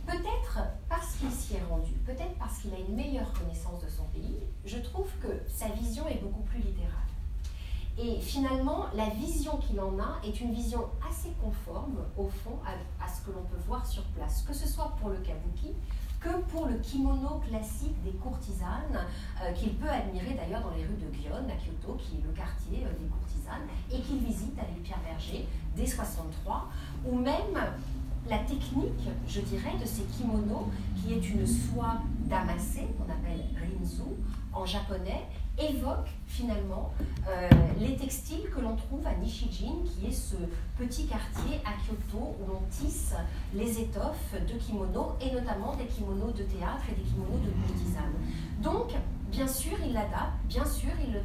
[0.07, 4.05] Peut-être parce qu'il s'y est rendu, peut-être parce qu'il a une meilleure connaissance de son
[4.05, 7.08] pays, je trouve que sa vision est beaucoup plus littérale.
[8.01, 13.09] Et finalement, la vision qu'il en a est une vision assez conforme, au fond, à,
[13.09, 15.75] ce que l'on peut voir sur place, que ce soit pour le kabuki,
[16.21, 19.07] que pour le kimono classique des courtisanes,
[19.43, 22.33] euh, qu'il peut admirer d'ailleurs dans les rues de Gion, à Kyoto, qui est le
[22.33, 26.69] quartier euh, des courtisanes, et qu'il visite avec Pierre Berger dès 63,
[27.05, 27.35] ou même
[28.29, 31.95] la technique, je dirais, de ces kimonos, qui est une soie
[32.27, 34.03] damassée, qu'on appelle rinzu
[34.53, 35.25] en japonais,
[35.59, 36.93] évoque finalement
[37.29, 40.37] euh, les textiles que l'on trouve à Nishijin, qui est ce
[40.77, 43.15] petit quartier à Kyoto où l'on tisse
[43.55, 48.15] les étoffes de kimonos et notamment des kimonos de théâtre et des kimonos de courtisanes.
[48.63, 48.93] Donc,
[49.31, 51.21] bien sûr, il l'adapte, bien sûr, il le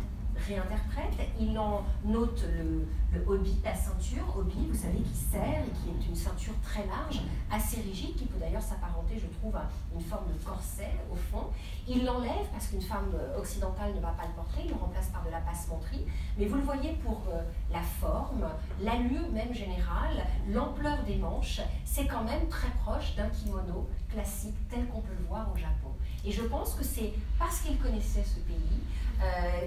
[0.48, 5.90] réinterprète, il en note le, hobby, la ceinture, hobby, vous savez, qui serre et qui
[5.90, 10.02] est une ceinture très large, assez rigide, qui peut d'ailleurs s'apparenter, je trouve, à une
[10.02, 11.48] forme de corset au fond.
[11.88, 15.24] Il l'enlève parce qu'une femme occidentale ne va pas le porter, il le remplace par
[15.24, 16.06] de la passementerie.
[16.38, 18.46] Mais vous le voyez pour euh, la forme,
[18.82, 24.88] l'allure même générale, l'ampleur des manches, c'est quand même très proche d'un kimono classique tel
[24.88, 25.92] qu'on peut le voir au Japon.
[26.26, 28.80] Et je pense que c'est parce qu'il connaissait ce pays
[29.13, 29.13] euh,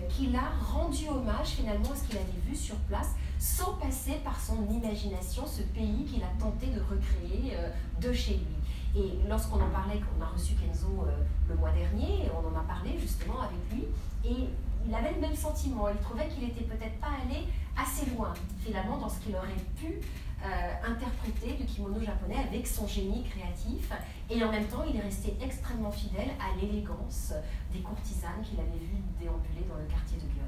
[0.09, 4.40] qu'il a rendu hommage finalement à ce qu'il avait vu sur place, sans passer par
[4.40, 7.69] son imagination, ce pays qu'il a tenté de recréer euh,
[8.01, 8.57] de chez lui.
[8.97, 12.64] Et lorsqu'on en parlait, qu'on a reçu Kenzo euh, le mois dernier, on en a
[12.64, 13.85] parlé justement avec lui,
[14.25, 14.49] et
[14.87, 15.88] il avait le même sentiment.
[15.88, 17.45] Il trouvait qu'il n'était peut-être pas allé
[17.77, 20.01] assez loin, finalement, dans ce qu'il aurait pu
[20.47, 23.91] euh, interpréter du kimono japonais avec son génie créatif.
[24.31, 27.33] Et en même temps, il est resté extrêmement fidèle à l'élégance
[27.73, 30.47] des courtisanes qu'il avait vues déambuler dans le quartier de Gyeon.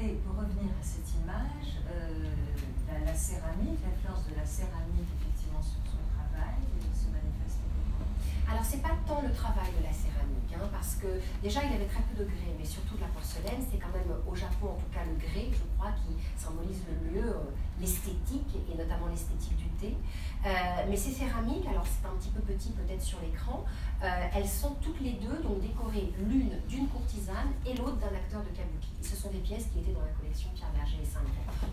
[0.00, 2.32] Et pour revenir à cette image, euh,
[2.88, 6.64] la, la, céramique, l'influence de la céramique effectivement sur son travail
[6.96, 7.60] se manifeste
[8.48, 10.13] Alors, c'est pas tant le travail de la céramique
[10.72, 11.06] Parce que
[11.42, 14.16] déjà il avait très peu de grès, mais surtout de la porcelaine, c'est quand même
[14.26, 18.54] au Japon en tout cas le grès, je crois, qui symbolise le mieux euh, l'esthétique
[18.70, 19.96] et notamment l'esthétique du thé.
[20.44, 20.50] Euh,
[20.88, 23.64] mais ces céramiques, alors c'est un petit peu petit peut-être sur l'écran,
[24.02, 28.42] euh, elles sont toutes les deux donc décorées l'une d'une courtisane et l'autre d'un acteur
[28.42, 28.92] de kabuki.
[29.02, 31.24] Ce sont des pièces qui étaient dans la collection Pierre Berger et saint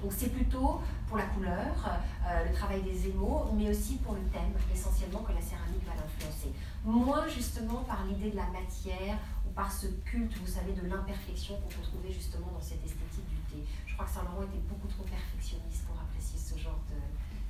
[0.01, 1.99] Donc c'est plutôt pour la couleur,
[2.47, 6.53] le travail des émaux, mais aussi pour le thème essentiellement que la céramique va l'influencer
[6.83, 9.17] moins justement par l'idée de la matière
[9.47, 13.27] ou par ce culte, vous savez, de l'imperfection qu'on peut trouver justement dans cette esthétique
[13.29, 13.63] du thé.
[13.85, 16.79] Je crois que Saint-Laurent était beaucoup trop perfectionniste pour apprécier ce genre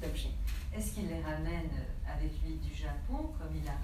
[0.02, 0.32] d'objet.
[0.74, 1.70] Est-ce qu'il les ramène
[2.08, 3.76] avec lui du Japon, comme il a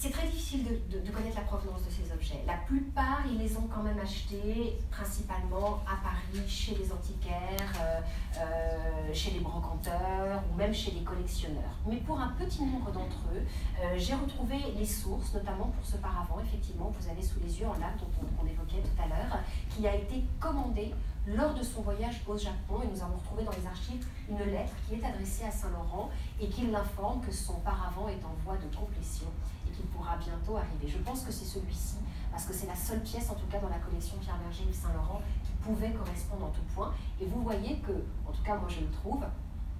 [0.00, 2.40] C'est très difficile de, connaître la provenance de ces objets.
[2.46, 8.00] La plupart, ils les ont quand même achetés principalement à Paris, chez les antiquaires, euh,
[8.38, 11.74] euh, chez les brocanteurs ou même chez les collectionneurs.
[11.84, 13.42] Mais pour un petit nombre d'entre eux,
[13.82, 17.66] euh, j'ai retrouvé les sources, notamment pour ce paravent, effectivement, vous avez sous les yeux
[17.66, 20.94] en lame dont on, évoquait tout à l'heure, qui a été commandé
[21.36, 22.80] lors de son voyage au Japon.
[22.82, 26.10] Et nous avons retrouvé dans les archives une lettre qui est adressée à Saint-Laurent
[26.40, 29.26] et qui l'informe que son paravent est en voie de complétion
[29.66, 30.88] et qu'il pourra bientôt arriver.
[30.88, 31.96] Je pense que c'est celui-ci,
[32.30, 34.74] parce que c'est la seule pièce, en tout cas dans la collection Pierre Berger Yves
[34.74, 36.92] Saint-Laurent, qui pouvait correspondre en tout point.
[37.20, 37.92] Et vous voyez que,
[38.26, 39.24] en tout cas moi je le trouve,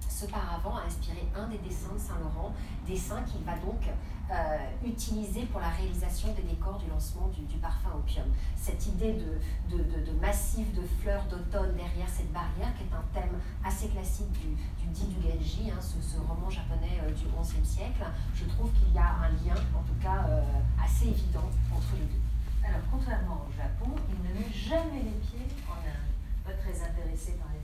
[0.09, 2.53] ce paravent a inspiré un des dessins de Saint-Laurent,
[2.85, 3.87] dessin qu'il va donc
[4.31, 8.25] euh, utiliser pour la réalisation des décors du lancement du, parfum opium.
[8.55, 13.39] Cette idée de, de, massif de fleurs d'automne derrière cette barrière, qui est un thème
[13.63, 18.05] assez classique du, du Di du Genji, hein, ce, roman japonais euh, du XIe siècle,
[18.35, 20.41] je trouve qu'il y a un lien, en tout cas euh,
[20.83, 22.21] assez évident, entre les deux.
[22.65, 26.09] Alors, contrairement au Japon, il ne met jamais les pieds en Inde.
[26.45, 27.58] Pas très intéressé par les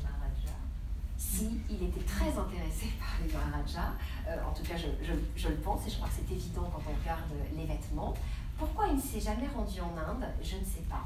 [1.36, 3.94] si il était très intéressé par les Maharajas,
[4.28, 7.02] euh, en tout cas je, le pense et je crois que c'est évident quand on
[7.02, 8.14] regarde les vêtements.
[8.58, 11.04] Pourquoi il ne s'est jamais rendu en Inde Je ne sais pas.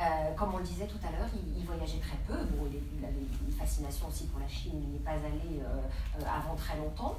[0.00, 2.42] Euh, comme on le disait tout à l'heure, il, voyageait très peu.
[2.56, 3.14] Bon, il, avait
[3.46, 7.18] une fascination aussi pour la Chine, il n'y est pas allé euh, avant très longtemps.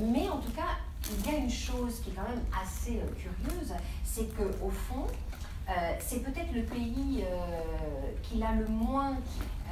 [0.00, 0.78] mais en tout cas,
[1.10, 5.06] il y a une chose qui est quand même assez curieuse, c'est qu'au fond,
[5.98, 7.24] c'est peut-être le pays
[8.22, 9.16] qu'il a le moins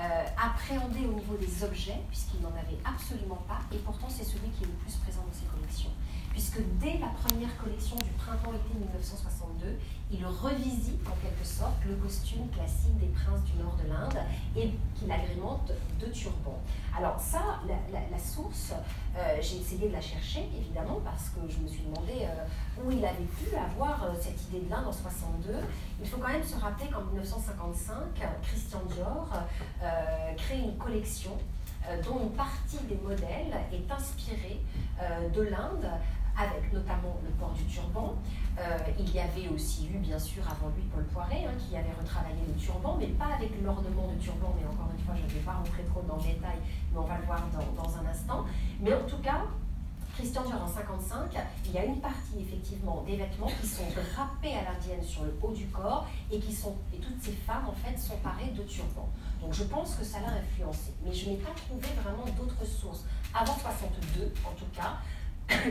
[0.01, 4.49] euh, appréhendé au niveau des objets, puisqu'il n'en avait absolument pas, et pourtant c'est celui
[4.57, 5.50] qui est le plus présent dans ses.
[6.31, 9.79] Puisque dès la première collection du printemps-été 1962,
[10.13, 14.19] il revisite en quelque sorte le costume classique des princes du nord de l'Inde
[14.57, 16.61] et qu'il agrémente de turbans.
[16.97, 18.73] Alors ça, la, source,
[19.17, 22.91] euh, j'ai essayé de la chercher évidemment parce que je me suis demandé euh, où
[22.91, 25.53] il avait pu avoir euh, cette idée de l'Inde en 62.
[26.01, 27.95] Il faut quand même se rappeler qu'en 1955,
[28.43, 29.29] Christian Dior
[30.37, 31.37] crée une collection
[32.05, 34.61] dont une partie des modèles est inspirée
[35.35, 35.87] de l'Inde
[36.41, 38.15] avec notamment le port du turban.
[38.59, 41.93] Euh, il y avait aussi eu, bien sûr, avant lui, Paul Poiret, hein, qui avait
[41.93, 45.29] retravaillé le turban, mais pas avec l'ornement de turban, mais encore une fois, je ne
[45.29, 46.59] vais pas rentrer trop dans le détail,
[46.93, 47.43] mais on va le voir
[47.77, 48.45] dans, un instant.
[48.81, 49.45] Mais en tout cas,
[50.17, 51.31] Christian Dior en 55,
[51.67, 55.39] il y a une partie effectivement des vêtements qui sont drapés à l'indienne sur le
[55.41, 58.63] haut du corps et qui sont et toutes ces femmes en fait sont parées de
[58.65, 59.09] turbans.
[59.41, 63.05] Donc je pense que ça l'a influencé, mais je n'ai pas trouvé vraiment d'autres sources
[63.33, 64.99] avant 62 en tout cas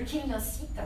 [0.05, 0.79] qu'il l'incite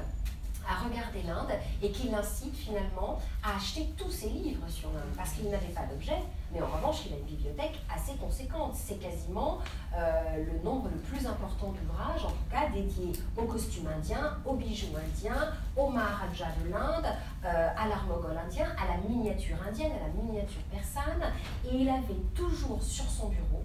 [0.68, 1.52] à regarder l'Inde
[1.82, 5.86] et qu'il l'incite finalement à acheter tous ses livres sur l'Inde parce qu'il n'avait pas
[5.86, 8.74] d'objet, mais en revanche il a une bibliothèque assez conséquente.
[8.76, 9.60] C'est quasiment
[9.96, 14.56] euh, le nombre le plus important d'ouvrages, en tout cas dédiés aux costumes indiens, aux
[14.56, 17.08] bijoux indiens, au Maharaja de l'Inde,
[17.46, 21.32] euh, à l'art moghol indien, à la miniature indienne, à la miniature persane.
[21.66, 23.64] Et il avait toujours sur son bureau,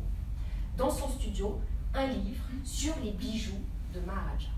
[0.77, 1.61] dans son studio,
[1.95, 3.61] un livre sur les bijoux
[3.95, 4.58] de Maharaja.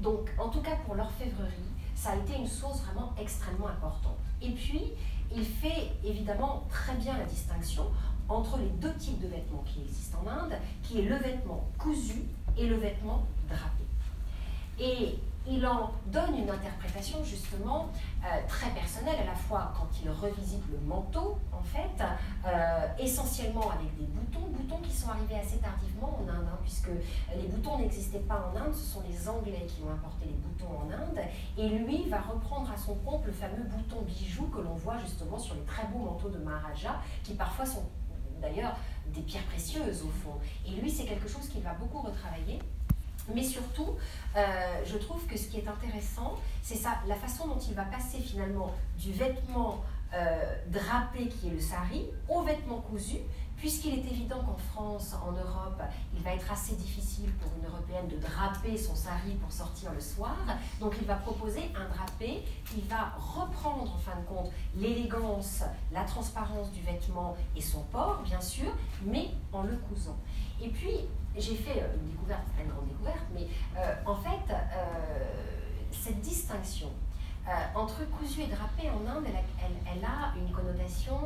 [0.00, 4.18] Donc, en tout cas pour l'orfèvrerie, ça a été une source vraiment extrêmement importante.
[4.40, 4.92] Et puis,
[5.34, 7.84] il fait évidemment très bien la distinction
[8.28, 12.22] entre les deux types de vêtements qui existent en Inde, qui est le vêtement cousu
[12.56, 13.84] et le vêtement drapé.
[15.48, 17.88] Il en donne une interprétation justement
[18.24, 22.04] euh, très personnelle, à la fois quand il revisite le manteau, en fait,
[22.46, 26.90] euh, essentiellement avec des boutons, boutons qui sont arrivés assez tardivement en Inde, hein, puisque
[27.34, 30.78] les boutons n'existaient pas en Inde, ce sont les Anglais qui ont importé les boutons
[30.78, 31.24] en Inde,
[31.56, 35.38] et lui va reprendre à son compte le fameux bouton bijou que l'on voit justement
[35.38, 37.84] sur les très beaux manteaux de Maharaja, qui parfois sont
[38.40, 38.76] d'ailleurs
[39.06, 40.38] des pierres précieuses au fond.
[40.66, 42.58] Et lui, c'est quelque chose qu'il va beaucoup retravailler.
[43.34, 43.96] Mais surtout,
[44.36, 44.40] euh,
[44.84, 48.18] je trouve que ce qui est intéressant, c'est ça, la façon dont il va passer
[48.18, 53.18] finalement du vêtement euh, drapé qui est le sari au vêtement cousu,
[53.56, 55.82] puisqu'il est évident qu'en France, en Europe,
[56.14, 60.00] il va être assez difficile pour une Européenne de draper son sari pour sortir le
[60.00, 60.34] soir.
[60.80, 66.04] Donc il va proposer un drapé qui va reprendre en fin de compte l'élégance, la
[66.04, 68.72] transparence du vêtement et son port, bien sûr,
[69.04, 70.16] mais en le cousant.
[70.60, 71.06] Et puis,
[71.36, 75.24] j'ai fait euh, une découverte, une grande découverte, mais euh, en fait, euh,
[75.92, 76.88] cette distinction
[77.74, 81.18] entre cousu et drapé en Inde, elle, a une connotation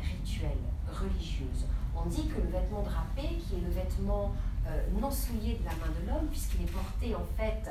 [0.00, 1.66] rituelle, religieuse.
[1.96, 4.34] On dit que le vêtement drapé, qui est le vêtement
[5.00, 7.68] non souillé de la main de l'homme, puisqu'il est porté en fait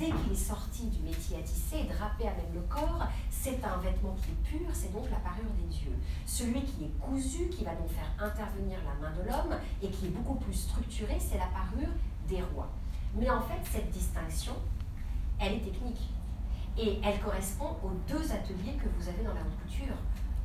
[0.00, 3.76] dès qu'il est sorti du métier à tisser, drapé à même le corps, c'est un
[3.76, 5.94] vêtement qui est pur, c'est donc la parure des dieux.
[6.24, 10.06] Celui qui est cousu, qui va donc faire intervenir la main de l'homme et qui
[10.06, 11.92] est beaucoup plus structuré, c'est la parure
[12.26, 12.70] des rois.
[13.14, 14.54] Mais en fait, cette distinction,
[15.38, 16.08] elle est technique.
[16.78, 19.96] Et elle correspond aux deux ateliers que vous avez dans la haute couture,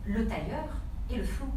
[0.06, 0.68] le tailleur
[1.10, 1.48] et le flou.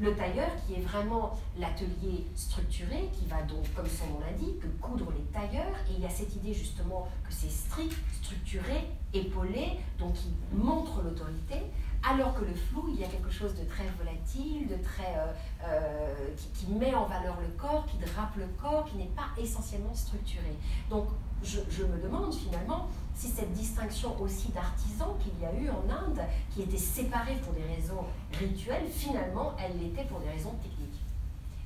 [0.00, 5.12] Le tailleur qui est vraiment l'atelier structuré, qui va donc, comme son nom l'indique, coudre
[5.12, 5.74] les tailleurs.
[5.88, 11.00] Et il y a cette idée justement que c'est strict, structuré, épaulé, donc qui montre
[11.02, 11.62] l'autorité.
[12.02, 15.32] Alors que le flou, il y a quelque chose de très volatile, de très, euh,
[15.64, 16.14] euh,
[16.54, 20.56] qui, met en valeur le corps, qui drape le corps, qui n'est pas essentiellement structuré.
[20.90, 21.06] Donc
[21.42, 26.20] je me demande finalement si cette distinction aussi d'artisans qu'il y a eu en Inde,
[26.52, 28.04] qui étaient séparés pour des raisons
[28.38, 31.00] rituelles, finalement, elle l'était pour des raisons techniques.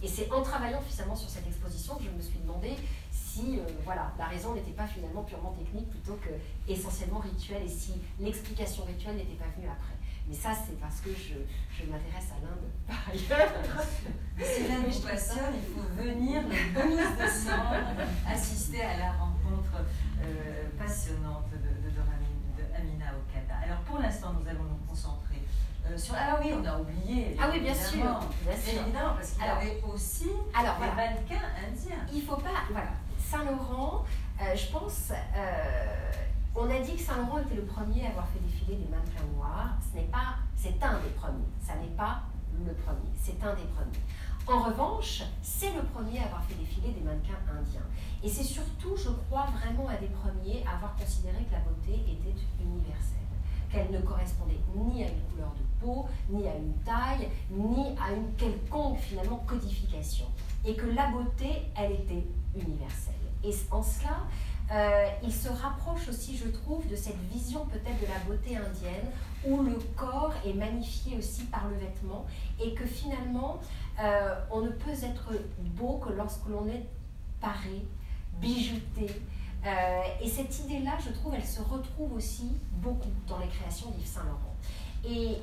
[0.03, 2.77] Et c'est en travaillant finalement sur cette exposition que je me suis demandé
[3.11, 6.31] si euh, voilà, la raison n'était pas finalement purement technique plutôt que
[6.71, 9.95] essentiellement rituelle et si l'explication rituelle n'était pas venue après.
[10.29, 11.35] Mais ça, c'est parce que je,
[11.75, 13.49] je m'intéresse à l'Inde par ailleurs.
[14.39, 17.75] Si l'Inde vous passionne, il faut venir le 12 décembre
[18.31, 23.55] assister à la rencontre euh, passionnante de, de, de, Amina Okada.
[23.65, 25.43] Alors pour l'instant, nous allons nous concentrer
[25.87, 26.15] euh, sur.
[26.17, 27.37] Ah oui, on a oublié.
[27.41, 28.05] Ah oui, bien sûr.
[28.43, 28.83] Bien sûr.
[28.83, 32.07] Évidemment, parce qu'il y avait aussi alors, des mannequins indiens.
[32.13, 32.67] Il ne faut pas.
[32.71, 32.91] Voilà.
[33.19, 34.05] Saint-Laurent,
[34.41, 35.13] euh, je pense.
[36.55, 39.77] On a dit que Saint-Laurent était le premier à avoir fait défiler des mannequins noirs.
[39.81, 41.49] Ce n'est pas, c'est un des premiers.
[41.65, 42.23] Ça n'est pas
[42.67, 44.03] le premier, c'est un des premiers.
[44.51, 47.85] En revanche, c'est le premier à avoir fait défiler des mannequins indiens.
[48.25, 52.01] Et c'est surtout, je crois, vraiment un des premiers à avoir considéré que la beauté
[52.11, 53.29] était universelle,
[53.71, 58.15] qu'elle ne correspondait ni à une couleur de peau, ni à une taille, ni à
[58.15, 60.25] une quelconque finalement codification.
[60.65, 63.15] Et que la beauté, elle était universelle.
[63.45, 64.17] Et en cela,
[64.71, 69.11] euh, il se rapproche aussi, je trouve, de cette vision peut-être de la beauté indienne,
[69.47, 72.27] où le corps est magnifié aussi par le vêtement,
[72.63, 73.61] et que finalement,
[74.01, 76.87] euh, on ne peut être beau que lorsque l'on est
[77.41, 77.85] paré,
[78.41, 79.07] bijouté.
[79.67, 84.07] Euh, et cette idée-là, je trouve, elle se retrouve aussi beaucoup dans les créations d'Yves
[84.07, 84.57] Saint-Laurent.
[85.05, 85.39] Et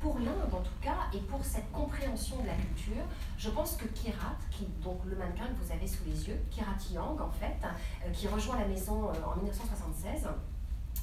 [0.00, 3.04] pour l'Inde en tout cas, et pour cette compréhension de la culture,
[3.38, 6.76] je pense que Kirat, qui, donc le mannequin que vous avez sous les yeux, Kirat
[6.92, 10.26] Yang en fait, euh, qui rejoint la maison en 1976,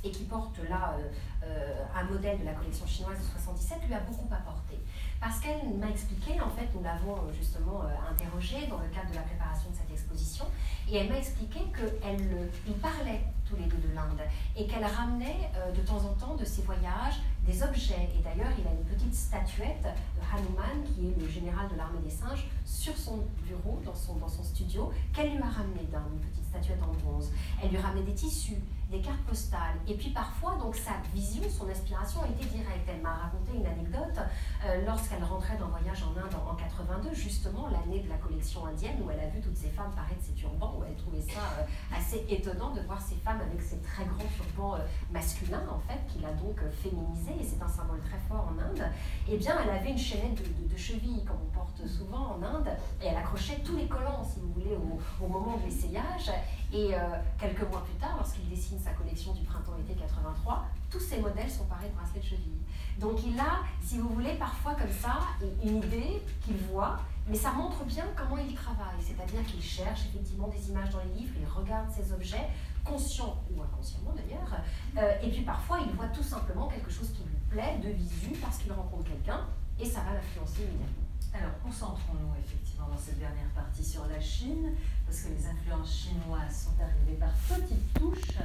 [0.04, 0.96] et qui porte là
[1.44, 4.80] euh, un modèle de la collection chinoise de 77, lui a beaucoup apporté.
[5.20, 9.22] Parce qu'elle m'a expliqué, en fait, nous l'avons justement interrogée dans le cadre de la
[9.22, 10.46] préparation de cette exposition,
[10.90, 14.22] et elle m'a expliqué qu'ils parlaient tous les deux de l'Inde
[14.56, 18.10] et qu'elle ramenait de temps en temps de ses voyages des objets.
[18.18, 22.00] Et d'ailleurs, il a une petite statuette de Hanuman, qui est le général de l'armée
[22.00, 26.06] des singes, sur son bureau, dans son, dans son studio, qu'elle lui a ramené dans
[26.12, 27.32] une petite statuette en bronze.
[27.62, 28.62] Elle lui ramenait des tissus,
[28.92, 29.78] des cartes postales.
[29.88, 32.88] Et puis parfois, donc sa vision, son inspiration était directe.
[32.88, 34.20] Elle m'a raconté une anecdote
[34.66, 38.98] euh, lorsqu'elle rentrait d'un voyage en Inde en, 82, justement l'année de la collection indienne,
[39.04, 41.98] où elle a vu toutes ces femmes paraître ces turbans, où elle trouvait ça euh,
[41.98, 44.80] assez étonnant de voir ces femmes avec ces très grands turbans euh,
[45.12, 48.84] masculins, en fait, qu'il a donc féminisé, et c'est un symbole très fort en Inde.
[49.30, 52.59] Eh bien, elle avait une chaînette de, de, cheville, comme on porte souvent en Inde,
[53.02, 54.76] et elle accrochait tous les collants, si vous voulez,
[55.22, 56.32] au, moment de l'essayage.
[56.72, 56.92] Et
[57.40, 61.66] quelques mois plus tard, lorsqu'il dessine sa collection du printemps-été 83, tous ces modèles sont
[61.66, 62.60] parés de bracelets de cheville.
[63.00, 65.20] Donc il a, si vous voulez, parfois comme ça,
[65.64, 69.00] une idée qu'il voit, mais ça montre bien comment il travaille.
[69.00, 72.50] C'est-à-dire qu'il cherche effectivement des images dans les livres, il regarde ces objets,
[72.84, 74.60] conscient ou inconsciemment d'ailleurs,
[74.98, 78.32] euh, et puis parfois il voit tout simplement quelque chose qui lui plaît de visu
[78.42, 79.46] parce qu'il rencontre quelqu'un,
[79.80, 80.99] et ça va l'influencer immédiatement.
[81.34, 84.74] Alors, concentrons-nous effectivement dans cette dernière partie sur la Chine,
[85.06, 88.40] parce que les influences chinoises sont arrivées par petites touches,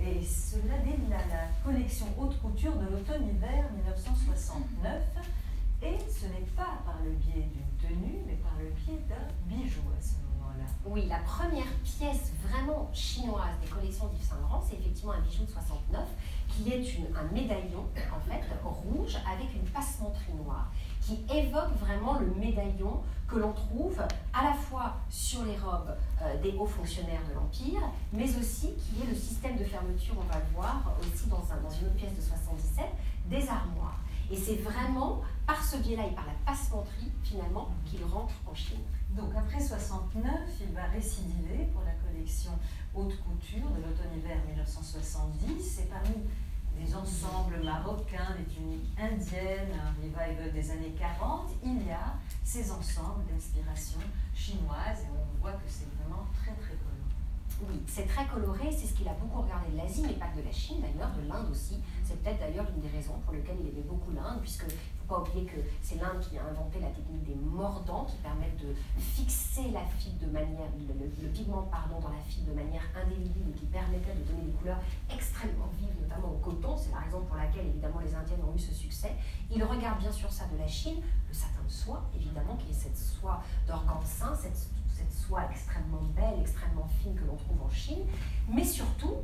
[0.00, 5.02] et cela dès la, la collection haute couture de l'automne-hiver 1969.
[5.82, 6.26] Et ce
[6.56, 10.64] pas par le biais d'une tenue, mais par le biais d'un bijou à ce moment-là.
[10.86, 15.44] Oui, la première pièce vraiment chinoise des collections d'Yves Saint Laurent, c'est effectivement un bijou
[15.44, 16.08] de 69,
[16.48, 20.70] qui est un médaillon, en fait, rouge, avec une passementerie noire
[21.04, 24.00] qui évoque vraiment le médaillon que l'on trouve
[24.32, 27.82] à la fois sur les robes euh, des hauts fonctionnaires de l'Empire,
[28.12, 31.70] mais aussi qui est le système de fermeture, on va le voir aussi dans, dans
[31.70, 32.86] une autre pièce de 77,
[33.26, 33.98] des armoires.
[34.30, 38.80] Et c'est vraiment par ce biais-là et par la passementerie, finalement, qu'il rentre en Chine.
[39.10, 40.24] Donc après 69,
[40.60, 42.52] il va récidiver pour la collection
[42.94, 45.80] haute couture de l'automne-hiver 1970.
[45.80, 46.14] Et parmi
[46.76, 52.72] des ensembles marocains, des tuniques indiennes, un revival des années 40, il y a ces
[52.72, 54.00] ensembles d'inspiration
[54.34, 56.83] chinoise et on voit que c'est vraiment très très.
[57.68, 60.42] Oui, c'est très coloré, c'est ce qu'il a beaucoup regardé de l'Asie, mais pas de
[60.42, 61.80] la Chine d'ailleurs, de l'Inde aussi.
[62.02, 64.66] C'est peut-être d'ailleurs l'une des raisons pour lesquelles il aimait beaucoup l'Inde, puisque
[65.08, 68.74] pas oublier que c'est l'Inde qui a inventé la technique des mordants qui permettent de
[68.98, 73.58] fixer la fibre de manière, le, pigment pardon, dans la fibre de manière indélébile et
[73.58, 74.80] qui permettait de donner des couleurs
[75.12, 76.76] extrêmement vives, notamment au coton.
[76.76, 79.12] C'est la raison pour laquelle évidemment les Indiennes ont eu ce succès.
[79.50, 82.74] Il regarde bien sûr ça de la Chine, le satin de soie évidemment, qui est
[82.74, 84.68] cette soie d'organsin, cette,
[85.04, 88.04] cette soie extrêmement belle, extrêmement fine que l'on trouve en Chine,
[88.48, 89.16] mais surtout,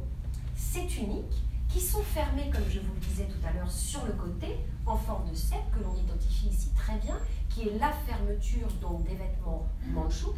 [0.57, 4.13] c'est unique qui sont fermés, comme je vous le disais tout à l'heure, sur le
[4.13, 4.57] côté,
[4.87, 7.17] en forme de cèpe, que l'on identifie ici très bien,
[7.49, 10.35] qui est la fermeture donc, des vêtements manchou,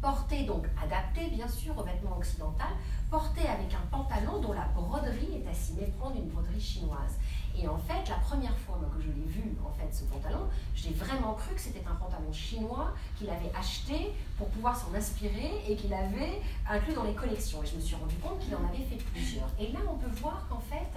[0.00, 2.68] porté donc adapté bien sûr au vêtement occidental,
[3.10, 7.18] porté avec un pantalon dont la broderie est à s'y méprendre une broderie chinoise.
[7.58, 10.90] Et en fait, la première fois que je l'ai vu, en fait, ce pantalon, j'ai
[10.92, 15.76] vraiment cru que c'était un pantalon chinois qu'il avait acheté pour pouvoir s'en inspirer et
[15.76, 17.62] qu'il avait inclus dans les collections.
[17.62, 19.48] Et je me suis rendu compte qu'il en avait fait plusieurs.
[19.58, 20.90] Et là, on peut voir qu'en fait,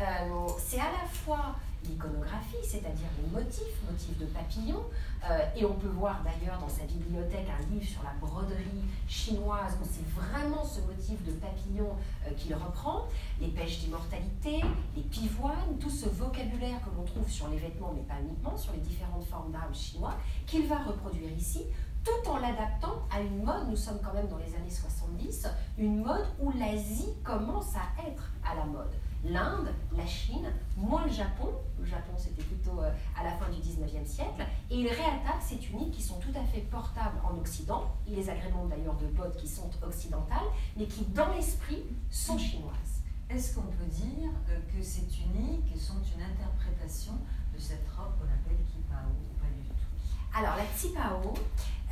[0.00, 4.84] euh, c'est à la fois l'iconographie, c'est-à-dire les motifs, motifs de papillons.
[5.28, 9.76] Euh, et on peut voir d'ailleurs dans sa bibliothèque un livre sur la broderie chinoise
[9.82, 11.90] où c'est vraiment ce motif de papillon
[12.26, 13.06] euh, qu'il reprend.
[13.40, 14.62] Les pêches d'immortalité,
[14.96, 18.72] les pivoines, tout ce vocabulaire que l'on trouve sur les vêtements, mais pas uniquement, sur
[18.72, 20.14] les différentes formes d'armes chinois,
[20.46, 21.64] qu'il va reproduire ici
[22.04, 25.46] tout en l'adaptant à une mode, nous sommes quand même dans les années 70,
[25.78, 28.92] une mode où l'Asie commence à être à la mode
[29.24, 31.48] l'Inde, la Chine, moins le Japon.
[31.78, 34.44] Le Japon, c'était plutôt euh, à la fin du 19e siècle.
[34.70, 37.94] Et il réattaque ces tuniques qui sont tout à fait portables en Occident.
[38.06, 43.02] Il les agrémente d'ailleurs de bottes qui sont occidentales, mais qui, dans l'esprit, sont chinoises.
[43.30, 47.12] Est-ce qu'on peut dire euh, que ces tuniques sont une interprétation
[47.54, 50.36] de cette robe qu'on appelle kipao ou pas du tout?
[50.36, 51.34] Alors, la tsipao,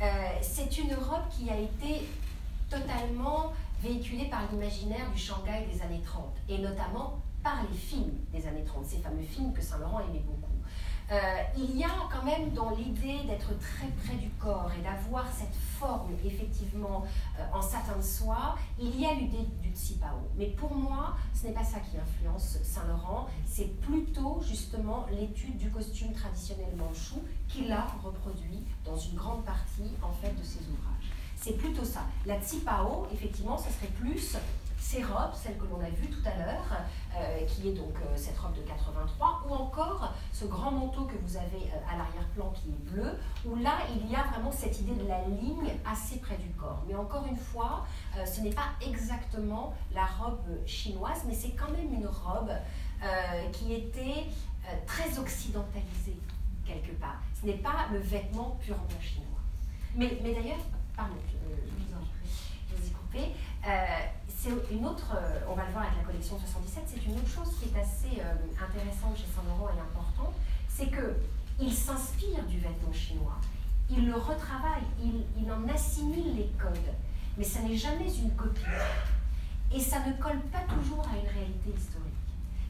[0.01, 2.07] euh, c'est une robe qui a été
[2.69, 8.45] totalement véhiculée par l'imaginaire du Shanghai des années 30, et notamment par les films des
[8.47, 10.47] années 30, ces fameux films que Saint-Laurent aimait beaucoup.
[11.09, 11.15] Euh,
[11.57, 15.55] il y a quand même dans l'idée d'être très près du corps et d'avoir cette
[15.55, 17.05] forme effectivement
[17.39, 20.17] euh, en satin de soie, il y a l'idée du tsipao.
[20.35, 25.69] Mais pour moi, ce n'est pas ça qui influence Saint-Laurent, c'est plutôt justement l'étude du
[25.69, 30.96] costume traditionnel manchou qu'il a reproduit dans une grande partie en fait de ses ouvrages.
[31.39, 32.01] C'est plutôt ça.
[32.25, 34.35] La tsipao, effectivement, ce serait plus
[34.79, 36.77] ces robes, celles que l'on a vues tout à l'heure,
[37.15, 41.15] euh, qui est donc euh, cette robe de 83, ou encore ce grand manteau que
[41.23, 44.79] vous avez euh, à l'arrière-plan qui est bleu, où là, il y a vraiment cette
[44.79, 46.83] idée de la ligne assez près du corps.
[46.87, 47.85] Mais encore une fois,
[48.25, 52.51] ce n'est pas exactement la robe chinoise, mais c'est quand même une robe
[53.51, 54.25] qui était
[54.85, 56.17] très occidentalisée,
[56.65, 57.21] quelque part.
[57.39, 59.25] Ce n'est pas le vêtement purement chinois.
[59.95, 60.57] Mais d'ailleurs,
[60.97, 63.31] pardon, je, vous ai coupé.
[64.27, 67.29] c'est une autre, euh, on va le voir avec la collection 77, c'est une autre
[67.29, 70.33] chose qui est assez euh, intéressante chez Saint Laurent et importante,
[70.67, 71.15] c'est que
[71.59, 73.37] il s'inspire du vêtement chinois,
[73.89, 76.93] il le retravaille, il, il en assimile les codes,
[77.37, 78.61] mais ça n'est jamais une copie.
[79.73, 82.13] Et ça ne colle pas toujours à une réalité historique.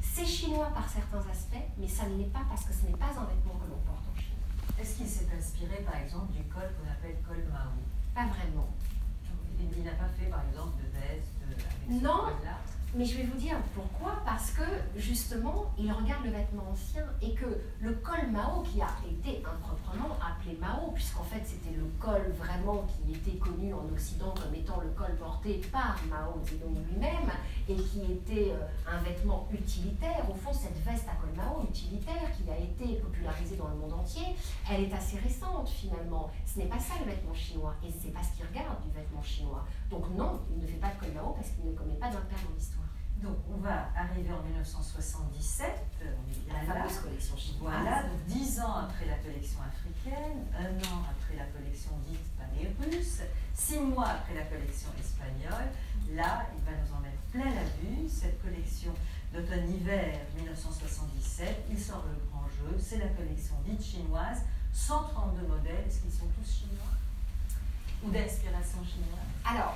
[0.02, 3.06] C'est chinois par certains aspects, mais ça ne l'est pas parce que ce n'est pas
[3.06, 4.34] un vêtement que l'on porte en Chine.
[4.80, 7.78] Est-ce qu'il s'est inspiré par exemple du col qu'on appelle col Mao?
[8.18, 8.68] Pas vraiment.
[9.60, 12.34] Il n'a pas fait par exemple de veste avec Non,
[12.96, 14.22] mais je vais vous dire pourquoi.
[14.26, 14.64] Parce que
[14.96, 17.46] justement, il regarde le vêtement ancien et que
[17.80, 22.86] le col Mao, qui a été improprement appelé Mao, puisqu'en fait c'était le col vraiment
[22.88, 27.32] qui était connu en Occident comme étant le col porté par Mao Zedong lui-même
[27.70, 30.26] et qui était euh, un vêtement utilitaire.
[30.30, 33.94] Au fond, cette veste à col Mao utilitaire qui a été popularisée dans le monde
[33.94, 34.36] entier,
[34.70, 36.30] elle est assez récente finalement.
[36.46, 39.24] Ce n'est pas ça le vêtement chinois et c'est pas ce qu'il regarde du vêtement
[39.24, 39.66] chinois.
[39.90, 42.38] Donc non, il ne fait pas de col Mao parce qu'il ne commet pas d'impair
[42.48, 42.77] dans l'histoire.
[43.24, 45.72] Donc on va arriver en 1977,
[46.06, 47.74] on la fameuse collection chinoise.
[47.74, 53.22] Voilà, donc dix ans après la collection africaine, un an après la collection dite pané-russe,
[53.56, 55.70] six mois après la collection espagnole,
[56.14, 58.94] là il va nous en mettre plein la vue, cette collection
[59.34, 64.44] d'automne-hiver 1977, il sort le grand jeu, c'est la collection dite chinoise,
[64.74, 66.94] 132 modèles, est-ce qu'ils sont tous chinois?
[68.04, 69.26] Ou d'inspiration chinoise?
[69.44, 69.76] Alors,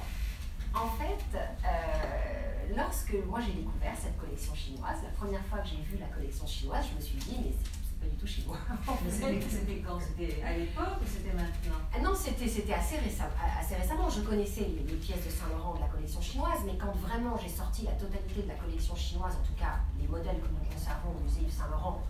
[0.73, 5.81] en fait, euh, lorsque moi j'ai découvert cette collection chinoise, la première fois que j'ai
[5.83, 8.57] vu la collection chinoise, je me suis dit, mais c'est pas du tout chinois.
[9.09, 9.99] c'était quand?
[9.99, 11.79] C'était à l'époque ou c'était maintenant?
[11.93, 14.09] Ah Non, c'était assez, assez récemment.
[14.09, 17.83] Je connaissais les, pièces de Saint-Laurent de la collection chinoise, mais quand vraiment j'ai sorti
[17.83, 21.23] la totalité de la collection chinoise, en tout cas les modèles que nous conservons au
[21.23, 22.01] musée Yves Saint-Laurent,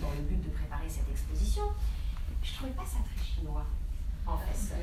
[0.00, 1.64] dans le but de préparer cette exposition,
[2.42, 3.64] je trouvais pas ça très chinois,
[4.26, 4.74] en fait.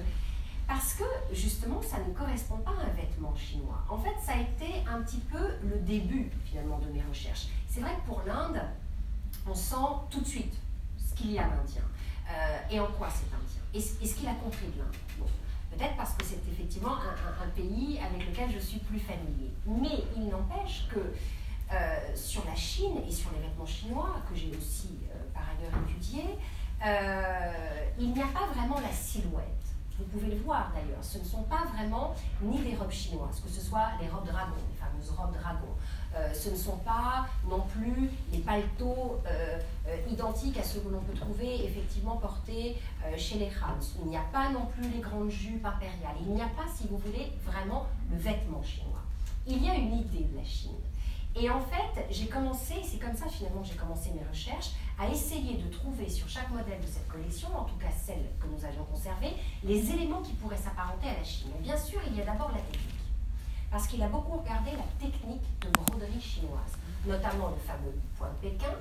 [0.67, 3.83] Parce que justement, ça ne correspond pas à un vêtement chinois.
[3.89, 7.47] En fait, ça a été un petit peu le début finalement de mes recherches.
[7.67, 8.61] C'est vrai que pour l'Inde,
[9.47, 9.75] on sent
[10.09, 10.53] tout de suite
[10.97, 11.83] ce qu'il y a d'Indien
[12.31, 13.61] euh, et en quoi c'est indien?
[13.73, 14.95] Et, ce qu'il a compris de l'Inde?
[15.19, 15.25] Bon,
[15.71, 19.51] Peut-être parce que c'est effectivement un, pays avec lequel je suis plus familier.
[19.65, 24.51] Mais il n'empêche que euh, sur la Chine et sur les vêtements chinois, que j'ai
[24.55, 26.23] aussi euh, par ailleurs étudié,
[27.97, 29.62] il n'y a pas vraiment la silhouette
[29.97, 33.49] Vous pouvez le voir d'ailleurs, ce ne sont pas vraiment ni les robes chinoises, que
[33.49, 35.69] ce soit les robes dragon, les fameuses robes dragon.
[36.15, 40.89] Euh, ce ne sont pas non plus les paletots euh, euh, identiques à ceux que
[40.89, 42.77] l'on peut trouver effectivement portés
[43.17, 43.99] chez les Khans.
[44.03, 46.15] Il n'y a pas non plus les grandes jupes impériales.
[46.21, 49.01] Il n'y a pas, si vous voulez, vraiment le vêtement chinois.
[49.45, 50.71] Il y a une idée de la Chine.
[51.35, 55.07] Et en fait, j'ai commencé, c'est comme ça finalement que j'ai commencé mes recherches, à
[55.07, 58.63] essayer de trouver sur chaque modèle de cette collection, en tout cas celle que nous
[58.63, 59.33] avions conservée,
[59.63, 61.51] les éléments qui pourraient s'apparenter à la Chine.
[61.59, 62.89] bien sûr, il y a d'abord la technique.
[63.71, 66.77] Parce qu'il a beaucoup regardé la technique de broderie chinoise,
[67.07, 68.75] notamment le fameux point de Pékin,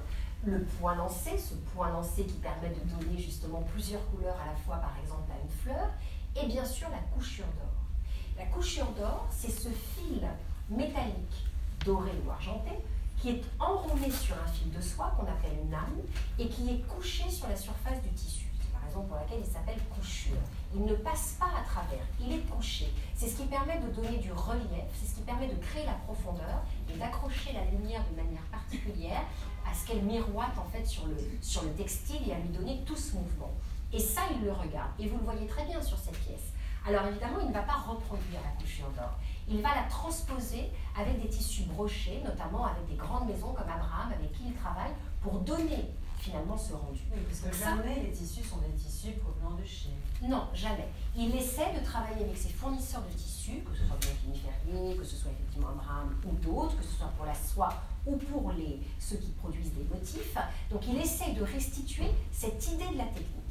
[0.44, 4.56] le point lancé, ce point lancé qui permet de donner justement plusieurs couleurs à la
[4.56, 5.90] fois, par exemple, à une fleur,
[6.36, 7.72] et bien sûr la couchure d'or.
[8.36, 10.26] La couchure d'or, c'est ce fil
[10.68, 11.46] métallique
[11.84, 12.70] doré ou argenté
[13.22, 16.02] qui est enroulé sur un fil de soie qu'on appelle une âme
[16.40, 18.46] et qui est couché sur la surface du tissu.
[18.60, 20.42] C'est la raison pour laquelle il s'appelle couchure.
[20.74, 22.92] Il ne passe pas à travers, il est couché.
[23.14, 25.92] C'est ce qui permet de donner du relief, c'est ce qui permet de créer la
[26.04, 29.22] profondeur et d'accrocher la lumière de manière particulière
[29.70, 32.82] à ce qu'elle miroite en fait sur le, sur le textile et à lui donner
[32.84, 33.52] tout ce mouvement.
[33.92, 34.90] Et ça, il le regarde.
[34.98, 36.50] Et vous le voyez très bien sur cette pièce.
[36.86, 39.18] Alors évidemment, il ne va pas reproduire la couchure d'or.
[39.48, 44.12] Il va la transposer avec des tissus brochés, notamment avec des grandes maisons comme Abraham,
[44.12, 47.00] avec qui il travaille, pour donner finalement ce rendu.
[47.12, 49.98] Oui, parce que jamais les tissus sont des tissus provenant de Chine.
[50.22, 50.88] Non, jamais.
[51.16, 55.04] Il essaie de travailler avec ses fournisseurs de tissus, que ce soit Bianchini Ferrier, que
[55.04, 57.74] ce soit effectivement Abraham ou d'autres, que ce soit pour la soie
[58.06, 60.36] ou pour les, ceux qui produisent des motifs.
[60.70, 63.41] Donc il essaie de restituer cette idée de la technique.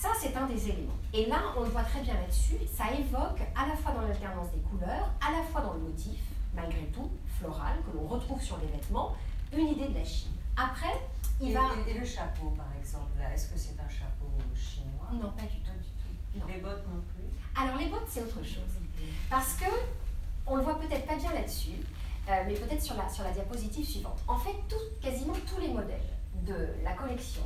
[0.00, 0.96] Ça, c'est un des éléments.
[1.12, 4.50] Et là, on le voit très bien là-dessus, ça évoque à la fois dans l'alternance
[4.50, 6.18] des couleurs, à la fois dans le motif,
[6.54, 9.14] malgré tout, floral, que l'on retrouve sur les vêtements,
[9.52, 10.32] une idée de la Chine.
[10.56, 10.98] Après,
[11.38, 11.60] il et, va...
[11.86, 15.10] Et, le chapeau, par exemple, est-ce que c'est un chapeau chinois?
[15.12, 15.76] Non, pas du tout.
[16.32, 16.48] Du tout.
[16.48, 17.62] Les bottes non plus?
[17.62, 18.72] Alors, les bottes, c'est autre chose.
[19.28, 19.66] Parce que,
[20.46, 21.76] on le voit peut-être pas bien là-dessus,
[22.26, 24.20] euh, mais peut-être sur la, sur la diapositive suivante.
[24.26, 26.08] En fait, tout, quasiment tous les modèles
[26.46, 27.42] de la collection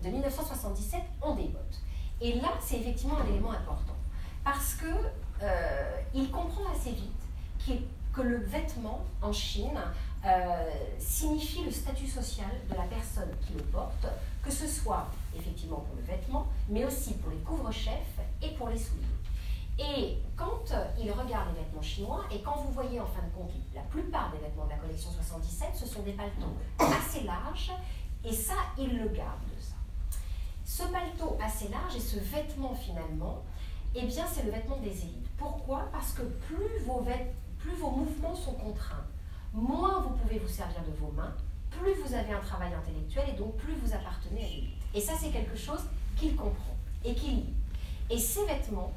[0.00, 1.80] de 1977 ont des bottes.
[2.20, 3.94] Et là, c'est effectivement un élément important.
[4.44, 4.86] Parce que
[5.42, 7.12] euh, il comprend assez vite
[8.12, 9.78] que le vêtement en Chine
[10.24, 14.06] euh, signifie le statut social de la personne qui le porte,
[14.42, 15.06] que ce soit
[15.36, 19.04] effectivement pour le vêtement, mais aussi pour les couvre-chefs et pour les souliers.
[19.78, 23.52] Et quand il regarde les vêtements chinois, et quand vous voyez en fin de compte
[23.74, 27.70] la plupart des vêtements de la collection 77, ce sont des paletos assez larges,
[28.24, 29.38] et ça, il le garde
[30.68, 33.42] ce paletot assez large et ce vêtement finalement,
[33.94, 35.26] eh bien c'est le vêtement des élites.
[35.38, 35.88] Pourquoi?
[35.90, 37.02] Parce que plus vos,
[37.58, 39.06] plus vos mouvements sont contraints,
[39.54, 41.34] moins vous pouvez vous servir de vos mains,
[41.70, 44.82] plus vous avez un travail intellectuel et donc plus vous appartenez à l'élite.
[44.92, 45.80] Et ça c'est quelque chose
[46.16, 47.54] qu'il comprend et qu'il lit.
[48.10, 48.92] Et ces vêtements,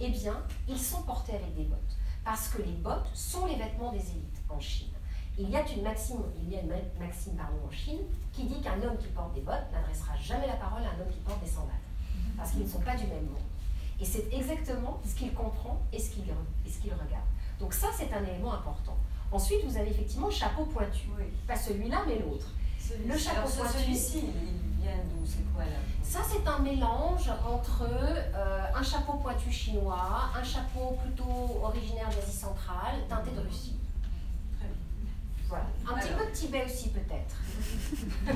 [0.00, 1.96] eh bien, ils sont portés avec des bottes.
[2.24, 4.95] Parce que les bottes sont les vêtements des élites en Chine.
[5.38, 8.00] Il y a une maxime, il y a une maxime pardon, en Chine
[8.32, 11.12] qui dit qu'un homme qui porte des bottes n'adressera jamais la parole à un homme
[11.12, 11.74] qui porte des sandales,
[12.36, 13.44] parce qu'ils ne sont pas du même monde.
[14.00, 17.24] Et c'est exactement ce qu'il comprend et ce qu'il regarde.
[17.60, 18.96] Donc ça, c'est un élément important.
[19.32, 21.08] Ensuite, vous avez effectivement chapeau pointu.
[21.46, 22.48] Pas celui-là, mais l'autre.
[23.06, 23.78] Le chapeau pointu.
[23.78, 25.26] Celui-ci, il vient d'où?
[25.26, 25.78] C'est quoi là?
[26.02, 32.36] Ça, c'est un mélange entre euh, un chapeau pointu chinois, un chapeau plutôt originaire d'Asie
[32.36, 33.76] centrale, teinté de Russie.
[35.54, 37.36] Un petit peu de Tibet aussi peut-être.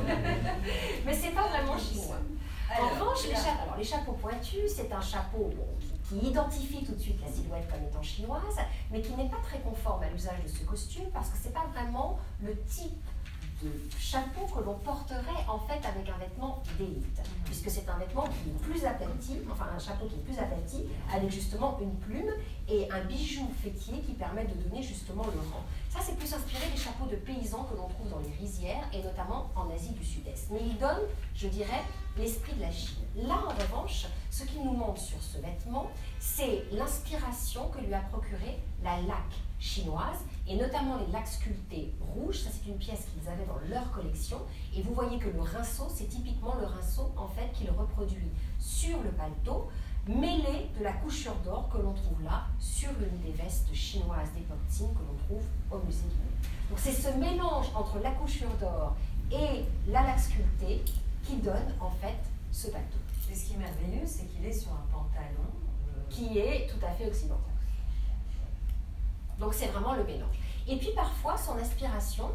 [1.05, 2.19] Mais c'est pas vraiment chinois.
[2.79, 5.51] en revanche, les, chapeaux, les chapeaux pointus, c'est un chapeau
[6.09, 8.59] qui, identifie tout de suite la silhouette comme étant chinoise,
[8.91, 11.67] mais qui n'est pas très conforme à l'usage de ce costume parce que c'est pas
[11.73, 13.05] vraiment le type
[13.63, 18.25] de chapeau que l'on porterait en fait avec un vêtement d'élite, puisque c'est un vêtement
[18.25, 22.33] qui est plus aplati, enfin un chapeau qui est plus aplati, avec justement une plume
[22.69, 25.65] et un bijou fêtier qui permet de donner justement le rang.
[25.91, 29.03] Ça, c'est plus inspiré des chapeaux de paysans que l'on trouve dans les rizières et
[29.03, 30.51] notamment en Asie du Sud-Est.
[30.53, 31.01] Mais il donne,
[31.35, 31.83] je dirais,
[32.17, 33.03] l'esprit de la Chine.
[33.17, 35.91] Là, en revanche, ce qu'il nous montre sur ce vêtement,
[36.21, 42.41] c'est l'inspiration que lui a procuré la laque chinoise et notamment les lacs sculptés rouges.
[42.41, 44.39] Ça, c'est une pièce qu'ils avaient dans leur collection.
[44.75, 49.01] Et vous voyez que le rinceau, c'est typiquement le rinceau en fait qu'il reproduit sur
[49.03, 49.69] le paletot
[50.09, 54.43] mêlé de la couchure d'or que l'on trouve là sur une des vestes chinoises des
[54.69, 58.97] Tsing que l'on trouve au musée du Donc c'est ce mélange entre la couchure d'or
[59.31, 60.83] et la laque sculptée
[61.23, 62.19] qui donne en fait
[62.51, 62.99] ce bateau.
[63.31, 66.85] Et ce qui est merveilleux, c'est qu'il est sur un pantalon euh, qui est tout
[66.85, 67.39] à fait occidental.
[69.41, 70.37] Donc c'est vraiment le mélange.
[70.69, 72.31] Et puis parfois son inspiration,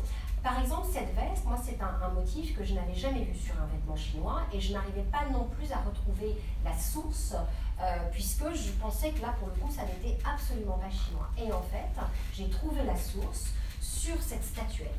[0.45, 3.66] par exemple, cette veste, moi, c'est un, motif que je n'avais jamais vu sur un
[3.66, 7.34] vêtement chinois et je n'arrivais pas non plus à retrouver la source
[7.82, 11.28] euh, puisque je pensais que là, pour le coup, ça n'était absolument pas chinois.
[11.36, 11.99] Et en fait,
[12.32, 14.93] j'ai trouvé la source sur cette statuette,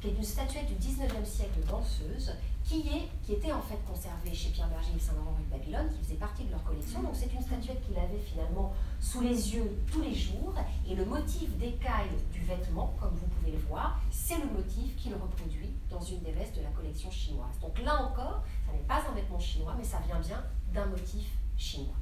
[0.00, 2.34] qui est une statuette du 19e siècle danseuse,
[2.64, 5.90] qui, est, qui était en fait conservée chez Pierre Berger et Saint-Laurent rue de Babylone,
[5.92, 7.02] qui faisait partie de leur collection.
[7.02, 10.54] Donc c'est une statuette qu'il avait finalement sous les yeux tous les jours.
[10.88, 15.12] Et le motif d'écaille du vêtement, comme vous pouvez le voir, c'est le motif qu'il
[15.14, 17.58] reproduit dans une des vestes de la collection chinoise.
[17.60, 20.42] Donc là encore, ça n'est pas un vêtement chinois, mais ça vient bien
[20.72, 21.26] d'un motif
[21.56, 21.96] chinois.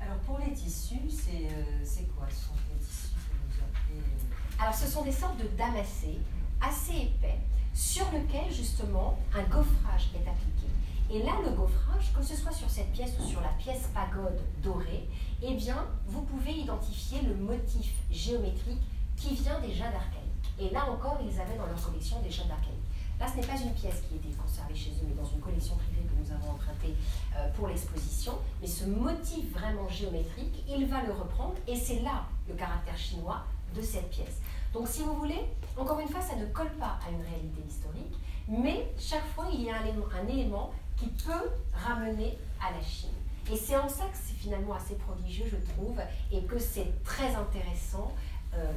[0.00, 2.26] Alors pour les tissus, c'est euh, quoi?
[2.28, 4.00] Ce sont des tissus que vous appelez...
[4.00, 6.18] Euh, Alors ce sont des sortes de damassés
[6.60, 7.38] assez épais
[7.74, 10.66] sur lequel justement un gaufrage est appliqué.
[11.10, 14.40] Et là, le gaufrage, que ce soit sur cette pièce ou sur la pièce pagode
[14.62, 15.08] dorée,
[15.42, 18.82] eh bien, vous pouvez identifier le motif géométrique
[19.16, 20.28] qui vient des jades archaïques.
[20.58, 22.74] Et là encore, ils avaient dans leur collection des jades archaïques.
[23.18, 25.74] Là, ce n'est pas une pièce qui était conservée chez eux, mais dans une collection
[25.76, 26.94] privée que nous avons empruntée
[27.36, 28.34] euh, pour l'exposition.
[28.60, 33.44] Mais ce motif vraiment géométrique, il va le reprendre, et c'est là le caractère chinois
[33.74, 34.40] de cette pièce.
[34.72, 35.40] Donc, si vous voulez,
[35.76, 38.14] encore une fois, ça ne colle pas à une réalité historique,
[38.48, 43.10] mais chaque fois, il y a un élément, qui peut ramener à la Chine.
[43.50, 46.00] Et c'est en ça que c'est finalement assez prodigieux, je trouve,
[46.32, 48.12] et que c'est très intéressant
[48.54, 48.72] euh,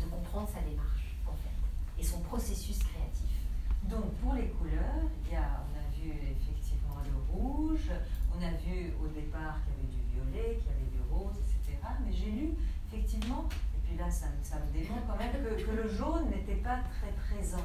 [0.00, 3.28] de comprendre sa démarche, en fait, et son processus créatif.
[3.84, 7.90] Donc, pour les couleurs, y a, on a vu effectivement le rouge,
[8.36, 11.36] on a vu au départ qu'il y avait du violet, qu'il y avait du rose,
[11.36, 11.78] etc.
[12.04, 12.54] Mais j'ai lu
[12.90, 13.48] effectivement
[13.88, 17.64] puis là, ça, me démontre quand même que, le jaune n'était pas très présent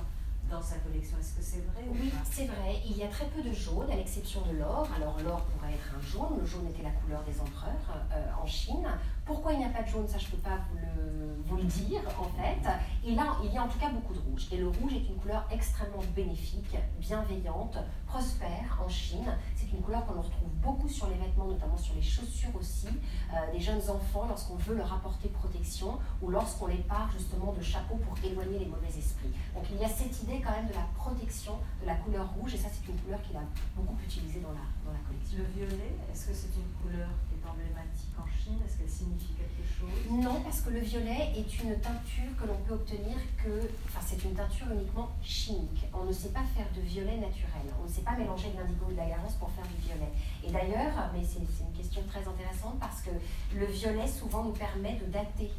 [0.50, 1.18] dans sa collection.
[1.20, 2.80] Est-ce que c'est vrai Oui, c'est vrai.
[2.86, 4.88] Il y a très peu de jaune, à l'exception de l'or.
[4.96, 6.40] Alors l'or pourrait être un jaune.
[6.40, 8.88] Le jaune était la couleur des empereurs euh, en Chine.
[9.26, 11.56] Pourquoi il n'y a pas de jaune, ça je ne peux pas vous le, vous
[11.56, 12.70] le, dire en fait.
[13.06, 14.48] Et là, il y a en tout cas beaucoup de rouge.
[14.52, 19.26] Et le rouge est une couleur extrêmement bénéfique, bienveillante, prospère en Chine.
[19.56, 23.52] C'est une couleur qu'on retrouve beaucoup sur les vêtements, notamment sur les chaussures aussi, euh,
[23.54, 27.96] des jeunes enfants lorsqu'on veut leur apporter protection ou lorsqu'on les part justement de chapeaux
[27.96, 29.32] pour éloigner les mauvais esprits.
[29.56, 32.56] Donc il y a cette idée quand même de la protection de la couleur rouge
[32.56, 33.44] et ça c'est une couleur qu'il a
[33.76, 35.38] beaucoup utilisée dans la, dans la collection.
[35.38, 38.03] Le violet, est-ce que c'est une couleur qui est emblématique
[38.52, 39.90] Est-ce qu'elle signifie quelque chose?
[40.12, 44.22] Non, parce que le violet est une teinture que l'on peut obtenir que, enfin c'est
[44.24, 45.86] une teinture uniquement chimique.
[45.94, 47.66] On ne sait pas faire de violet naturel.
[47.82, 50.12] On ne sait pas mélanger de l'indigo ou de la garance pour faire du violet.
[50.46, 53.12] Et d'ailleurs, mais c'est une question très intéressante parce que
[53.56, 55.52] le violet souvent nous permet de dater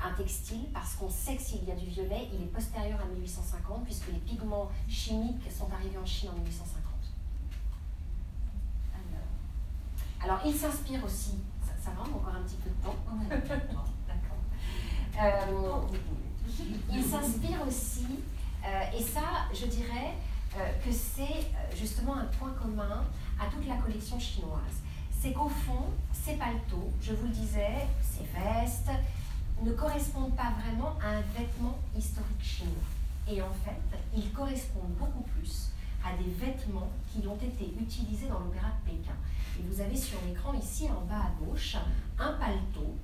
[0.00, 3.04] un textile parce qu'on sait que s'il y a du violet, il est postérieur à
[3.06, 6.92] 1850 puisque les pigments chimiques sont arrivés en Chine en 1850.
[10.24, 11.34] Alors, il s'inspire aussi,
[11.82, 12.96] ça, va encore un petit peu de temps.
[13.28, 14.38] D'accord.
[15.20, 15.80] Euh,
[16.92, 18.06] il s'inspire aussi,
[18.64, 20.14] euh, et ça, je dirais
[20.56, 23.04] euh, que c'est justement un point commun
[23.40, 24.82] à toute la collection chinoise.
[25.10, 28.90] C'est qu'au fond, ces paletots, je vous le disais, ces vestes,
[29.62, 32.72] ne correspondent pas vraiment à un vêtement historique chinois.
[33.28, 33.80] Et en fait,
[34.14, 35.71] ils correspondent beaucoup plus
[36.04, 39.14] à des vêtements qui ont été utilisés dans l'opéra de Pékin.
[39.58, 41.76] Et vous avez sur l'écran ici en bas à gauche
[42.18, 42.96] un paletot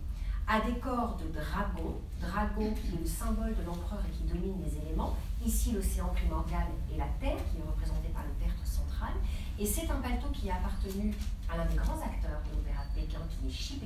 [0.48, 4.80] à décor de dragon, dragon qui est le symbole de l'empereur et qui domine les
[4.80, 9.12] éléments, ici l'océan primordial et la Terre qui est représentée par le tertre central,
[9.58, 11.12] et c'est un paletot qui a appartenu
[11.52, 13.76] à l'un des grands acteurs de l'opéra de Pékin qui est Xi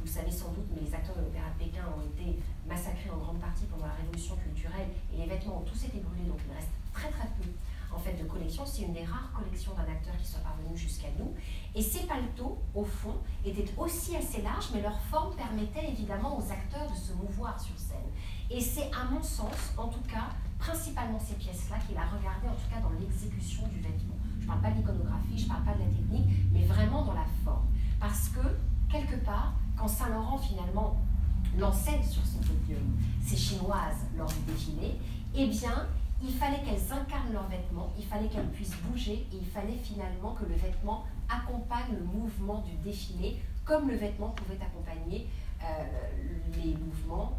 [0.00, 2.38] Vous savez sans doute, mais les acteurs de l'opéra de Pékin ont été
[2.68, 6.30] massacrés en grande partie pendant la révolution culturelle et les vêtements ont tous été brûlés,
[6.30, 7.50] donc il reste très très peu
[7.94, 8.64] en fait de collection.
[8.66, 11.34] C'est une des rares collections d'un acteur qui soit parvenu jusqu'à nous.
[11.74, 13.14] Et ces paletots, au fond,
[13.44, 17.78] étaient aussi assez larges, mais leur forme permettait évidemment aux acteurs de se mouvoir sur
[17.78, 17.98] scène.
[18.50, 20.28] Et c'est, à mon sens, en tout cas,
[20.58, 24.16] principalement ces pièces-là qu'il a regardées, en tout cas dans l'exécution du vêtement.
[24.38, 27.04] Je ne parle pas de l'iconographie, je ne parle pas de la technique, mais vraiment
[27.04, 27.66] dans la forme.
[27.98, 28.40] Parce que,
[28.90, 31.00] quelque part, quand Saint-Laurent finalement
[31.58, 34.98] lançait sur son podium ces chinoises lors du défilé,
[35.34, 35.86] eh bien,
[36.22, 40.34] il fallait qu'elles incarnent leurs vêtements, il fallait qu'elles puissent bouger et il fallait finalement
[40.34, 45.28] que le vêtement accompagne le mouvement du défilé comme le vêtement pouvait accompagner
[45.62, 45.84] euh,
[46.56, 47.38] les mouvements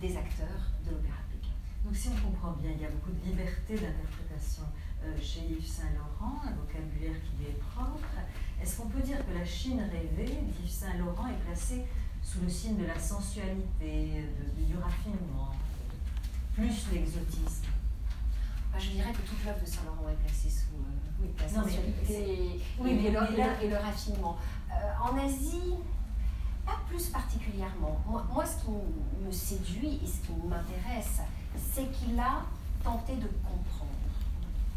[0.00, 1.52] des acteurs de l'opéra Pékin.
[1.84, 4.62] Donc si on comprend bien, il y a beaucoup de liberté d'interprétation
[5.04, 7.98] euh, chez Yves Saint-Laurent, un vocabulaire qui lui est propre.
[8.62, 11.84] Est-ce qu'on peut dire que la Chine rêvée d'Yves Saint-Laurent est placée
[12.22, 14.24] sous le signe de la sensualité,
[14.56, 15.52] du raffinement,
[16.54, 17.66] plus l'exotisme?
[18.78, 23.76] Je dirais que toute l'œuvre de Saint-Laurent est placée sous euh, la sensualité et, le,
[23.76, 24.36] raffinement.
[24.70, 25.74] Euh, en Asie,
[26.64, 28.00] pas plus particulièrement.
[28.06, 31.20] Moi, ce qui me séduit et ce qui m'intéresse,
[31.56, 32.42] c'est qu'il a
[32.82, 33.90] tenté de comprendre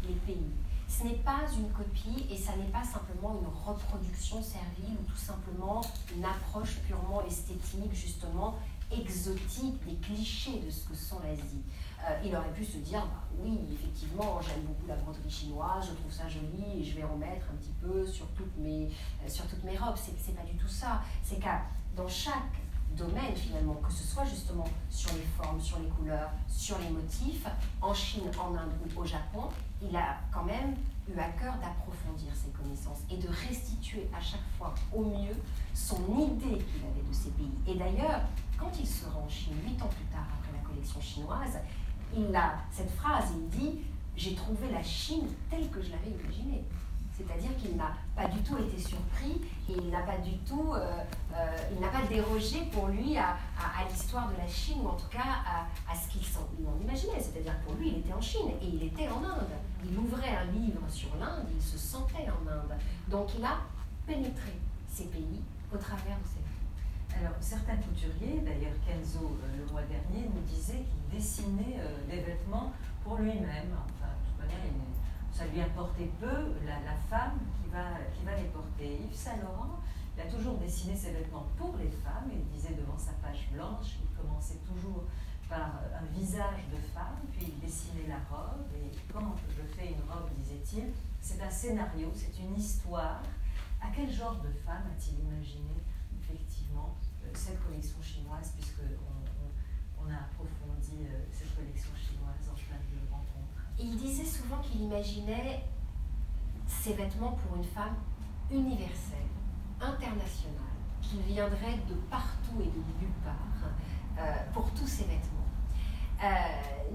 [0.06, 0.50] les pays.
[0.86, 5.16] ce n'est pas une copie et ça n'est pas simplement une reproduction servile ou tout
[5.16, 5.80] simplement
[6.14, 8.58] une approche purement esthétique, justement
[9.00, 11.62] exotique des clichés de ce que sont l'Asie.
[12.06, 15.94] Euh, il aurait pu se dire, bah oui, effectivement, j'aime beaucoup la broderie chinoise, je
[15.94, 19.46] trouve ça joli et je vais remettre un petit peu sur toutes mes, euh, sur
[19.46, 19.96] toutes mes robes.
[19.96, 21.02] C'est pas du tout ça.
[21.22, 21.62] C'est qu'à
[21.96, 22.34] dans chaque
[22.94, 27.46] domaine finalement, que ce soit justement sur les formes, sur les couleurs, sur les motifs,
[27.80, 29.48] en Chine, en Inde ou au Japon,
[29.82, 30.76] il a quand même
[31.08, 35.36] eu à cœur d'approfondir ses connaissances et de restituer à chaque fois au mieux
[35.74, 37.52] son idée qu'il avait de ces pays.
[37.66, 38.20] Et d'ailleurs,
[38.58, 41.58] quand il se rend en Chine, huit ans plus tard après la collection chinoise,
[42.16, 43.80] il a cette phrase, il dit
[44.16, 46.64] J'ai trouvé la Chine telle que je l'avais imaginée.
[47.16, 50.98] C'est-à-dire qu'il n'a pas du tout été surpris et il n'a pas du tout, euh,
[51.32, 53.36] euh, il n'a pas dérogé pour lui à,
[53.88, 55.22] l'histoire de la Chine ou en tout cas
[55.88, 56.22] à, ce qu'il
[56.66, 57.20] en imaginait.
[57.20, 59.54] C'est-à-dire pour lui, il était en Chine et il était en Inde.
[59.84, 62.74] Il ouvrait un livre sur l'Inde, il se sentait en Inde.
[63.08, 63.58] Donc il a
[64.06, 65.40] pénétré ces pays
[65.72, 66.43] au travers de ses
[67.20, 71.78] alors, certains couturiers, d'ailleurs Kenzo euh, le mois dernier, nous disait qu'il dessinait
[72.10, 73.70] des vêtements pour lui-même.
[73.72, 74.58] Enfin, de toute manière,
[75.32, 79.00] ça lui importait peu la, femme qui va, qui va les porter.
[79.04, 79.80] Yves Saint Laurent,
[80.16, 82.30] il a toujours dessiné ses vêtements pour les femmes.
[82.32, 85.04] Il disait devant sa page blanche, il commençait toujours
[85.48, 88.66] par un visage de femme, puis il dessinait la robe.
[88.76, 93.22] Et quand je fais une robe, disait-il, c'est un scénario, c'est une histoire.
[93.82, 95.82] À quel genre de femme a-t-il imaginé
[96.20, 98.80] effectivement euh, cette collection chinoise, puisque
[99.98, 102.94] on, a approfondi euh, cette collection chinoise en plein de
[103.76, 105.64] il disait souvent qu'il imaginait
[106.66, 107.96] ces vêtements pour une femme
[108.50, 109.26] universelle,
[109.80, 110.62] internationale,
[111.02, 113.68] qui viendrait de partout et de nulle part
[114.18, 115.40] euh, pour tous ces vêtements.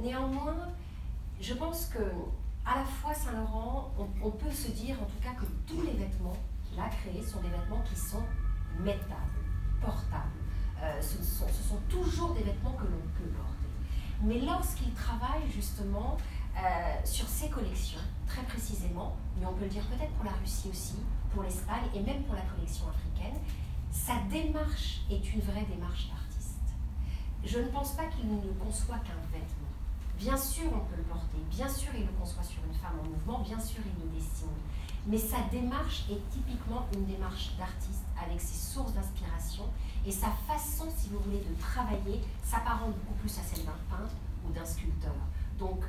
[0.01, 0.69] Néanmoins,
[1.41, 1.99] je pense que
[2.65, 3.91] à la fois Saint-Laurent,
[4.21, 7.41] on, peut se dire en tout cas que tous les vêtements qu'il a créés sont
[7.41, 8.23] des vêtements qui sont
[8.79, 9.39] mettables,
[9.81, 10.39] portables.
[10.81, 13.67] Euh, ce, sont, toujours des vêtements que l'on peut porter.
[14.21, 16.17] Mais lorsqu'il travaille justement
[16.57, 16.59] euh,
[17.03, 20.95] sur ses collections, très précisément, mais on peut le dire peut-être pour la Russie aussi,
[21.33, 23.37] pour l'Espagne et même pour la collection africaine,
[23.91, 26.29] sa démarche est une vraie démarche d'artiste.
[27.43, 29.69] Je ne pense pas qu'il ne conçoit qu'un vêtement.
[30.17, 33.07] Bien sûr, on peut le porter, bien sûr, il le conçoit sur une femme en
[33.07, 34.47] mouvement, bien sûr, il le dessine.
[35.09, 39.63] Mais sa démarche est typiquement une démarche d'artiste avec ses sources d'inspiration
[40.05, 44.13] et sa façon, si vous voulez, de travailler s'apparente beaucoup plus à celle d'un peintre
[44.47, 45.15] ou d'un sculpteur.
[45.57, 45.79] Donc,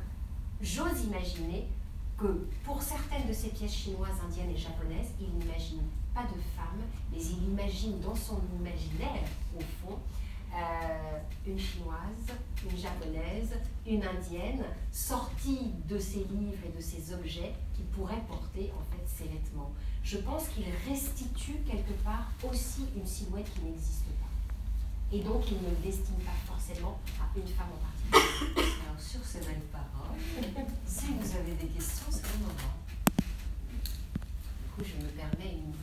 [0.62, 1.68] j'ose imaginer
[2.16, 5.82] que pour certaines de ces pièces chinoises, indiennes et japonaises, il n'imagine
[6.14, 6.80] pas de femme,
[7.12, 9.22] mais il imagine dans son imaginaire,
[9.54, 9.98] au fond,
[10.52, 12.26] euh, une chinoise,
[12.68, 13.54] une japonaise,
[13.86, 19.04] une indienne, sortie de ses livres et de ses objets qui pourraient porter en fait
[19.28, 19.72] vêtements.
[20.02, 24.30] Je pense qu'il restitue quelque part aussi une silhouette qui n'existe pas.
[25.12, 28.72] Et donc il ne le destine pas forcément à une femme en particulier.
[28.86, 30.18] Alors sur ces belles paroles,
[30.86, 32.74] si vous avez des questions, c'est le moment.
[33.16, 35.74] Du coup, je me permets une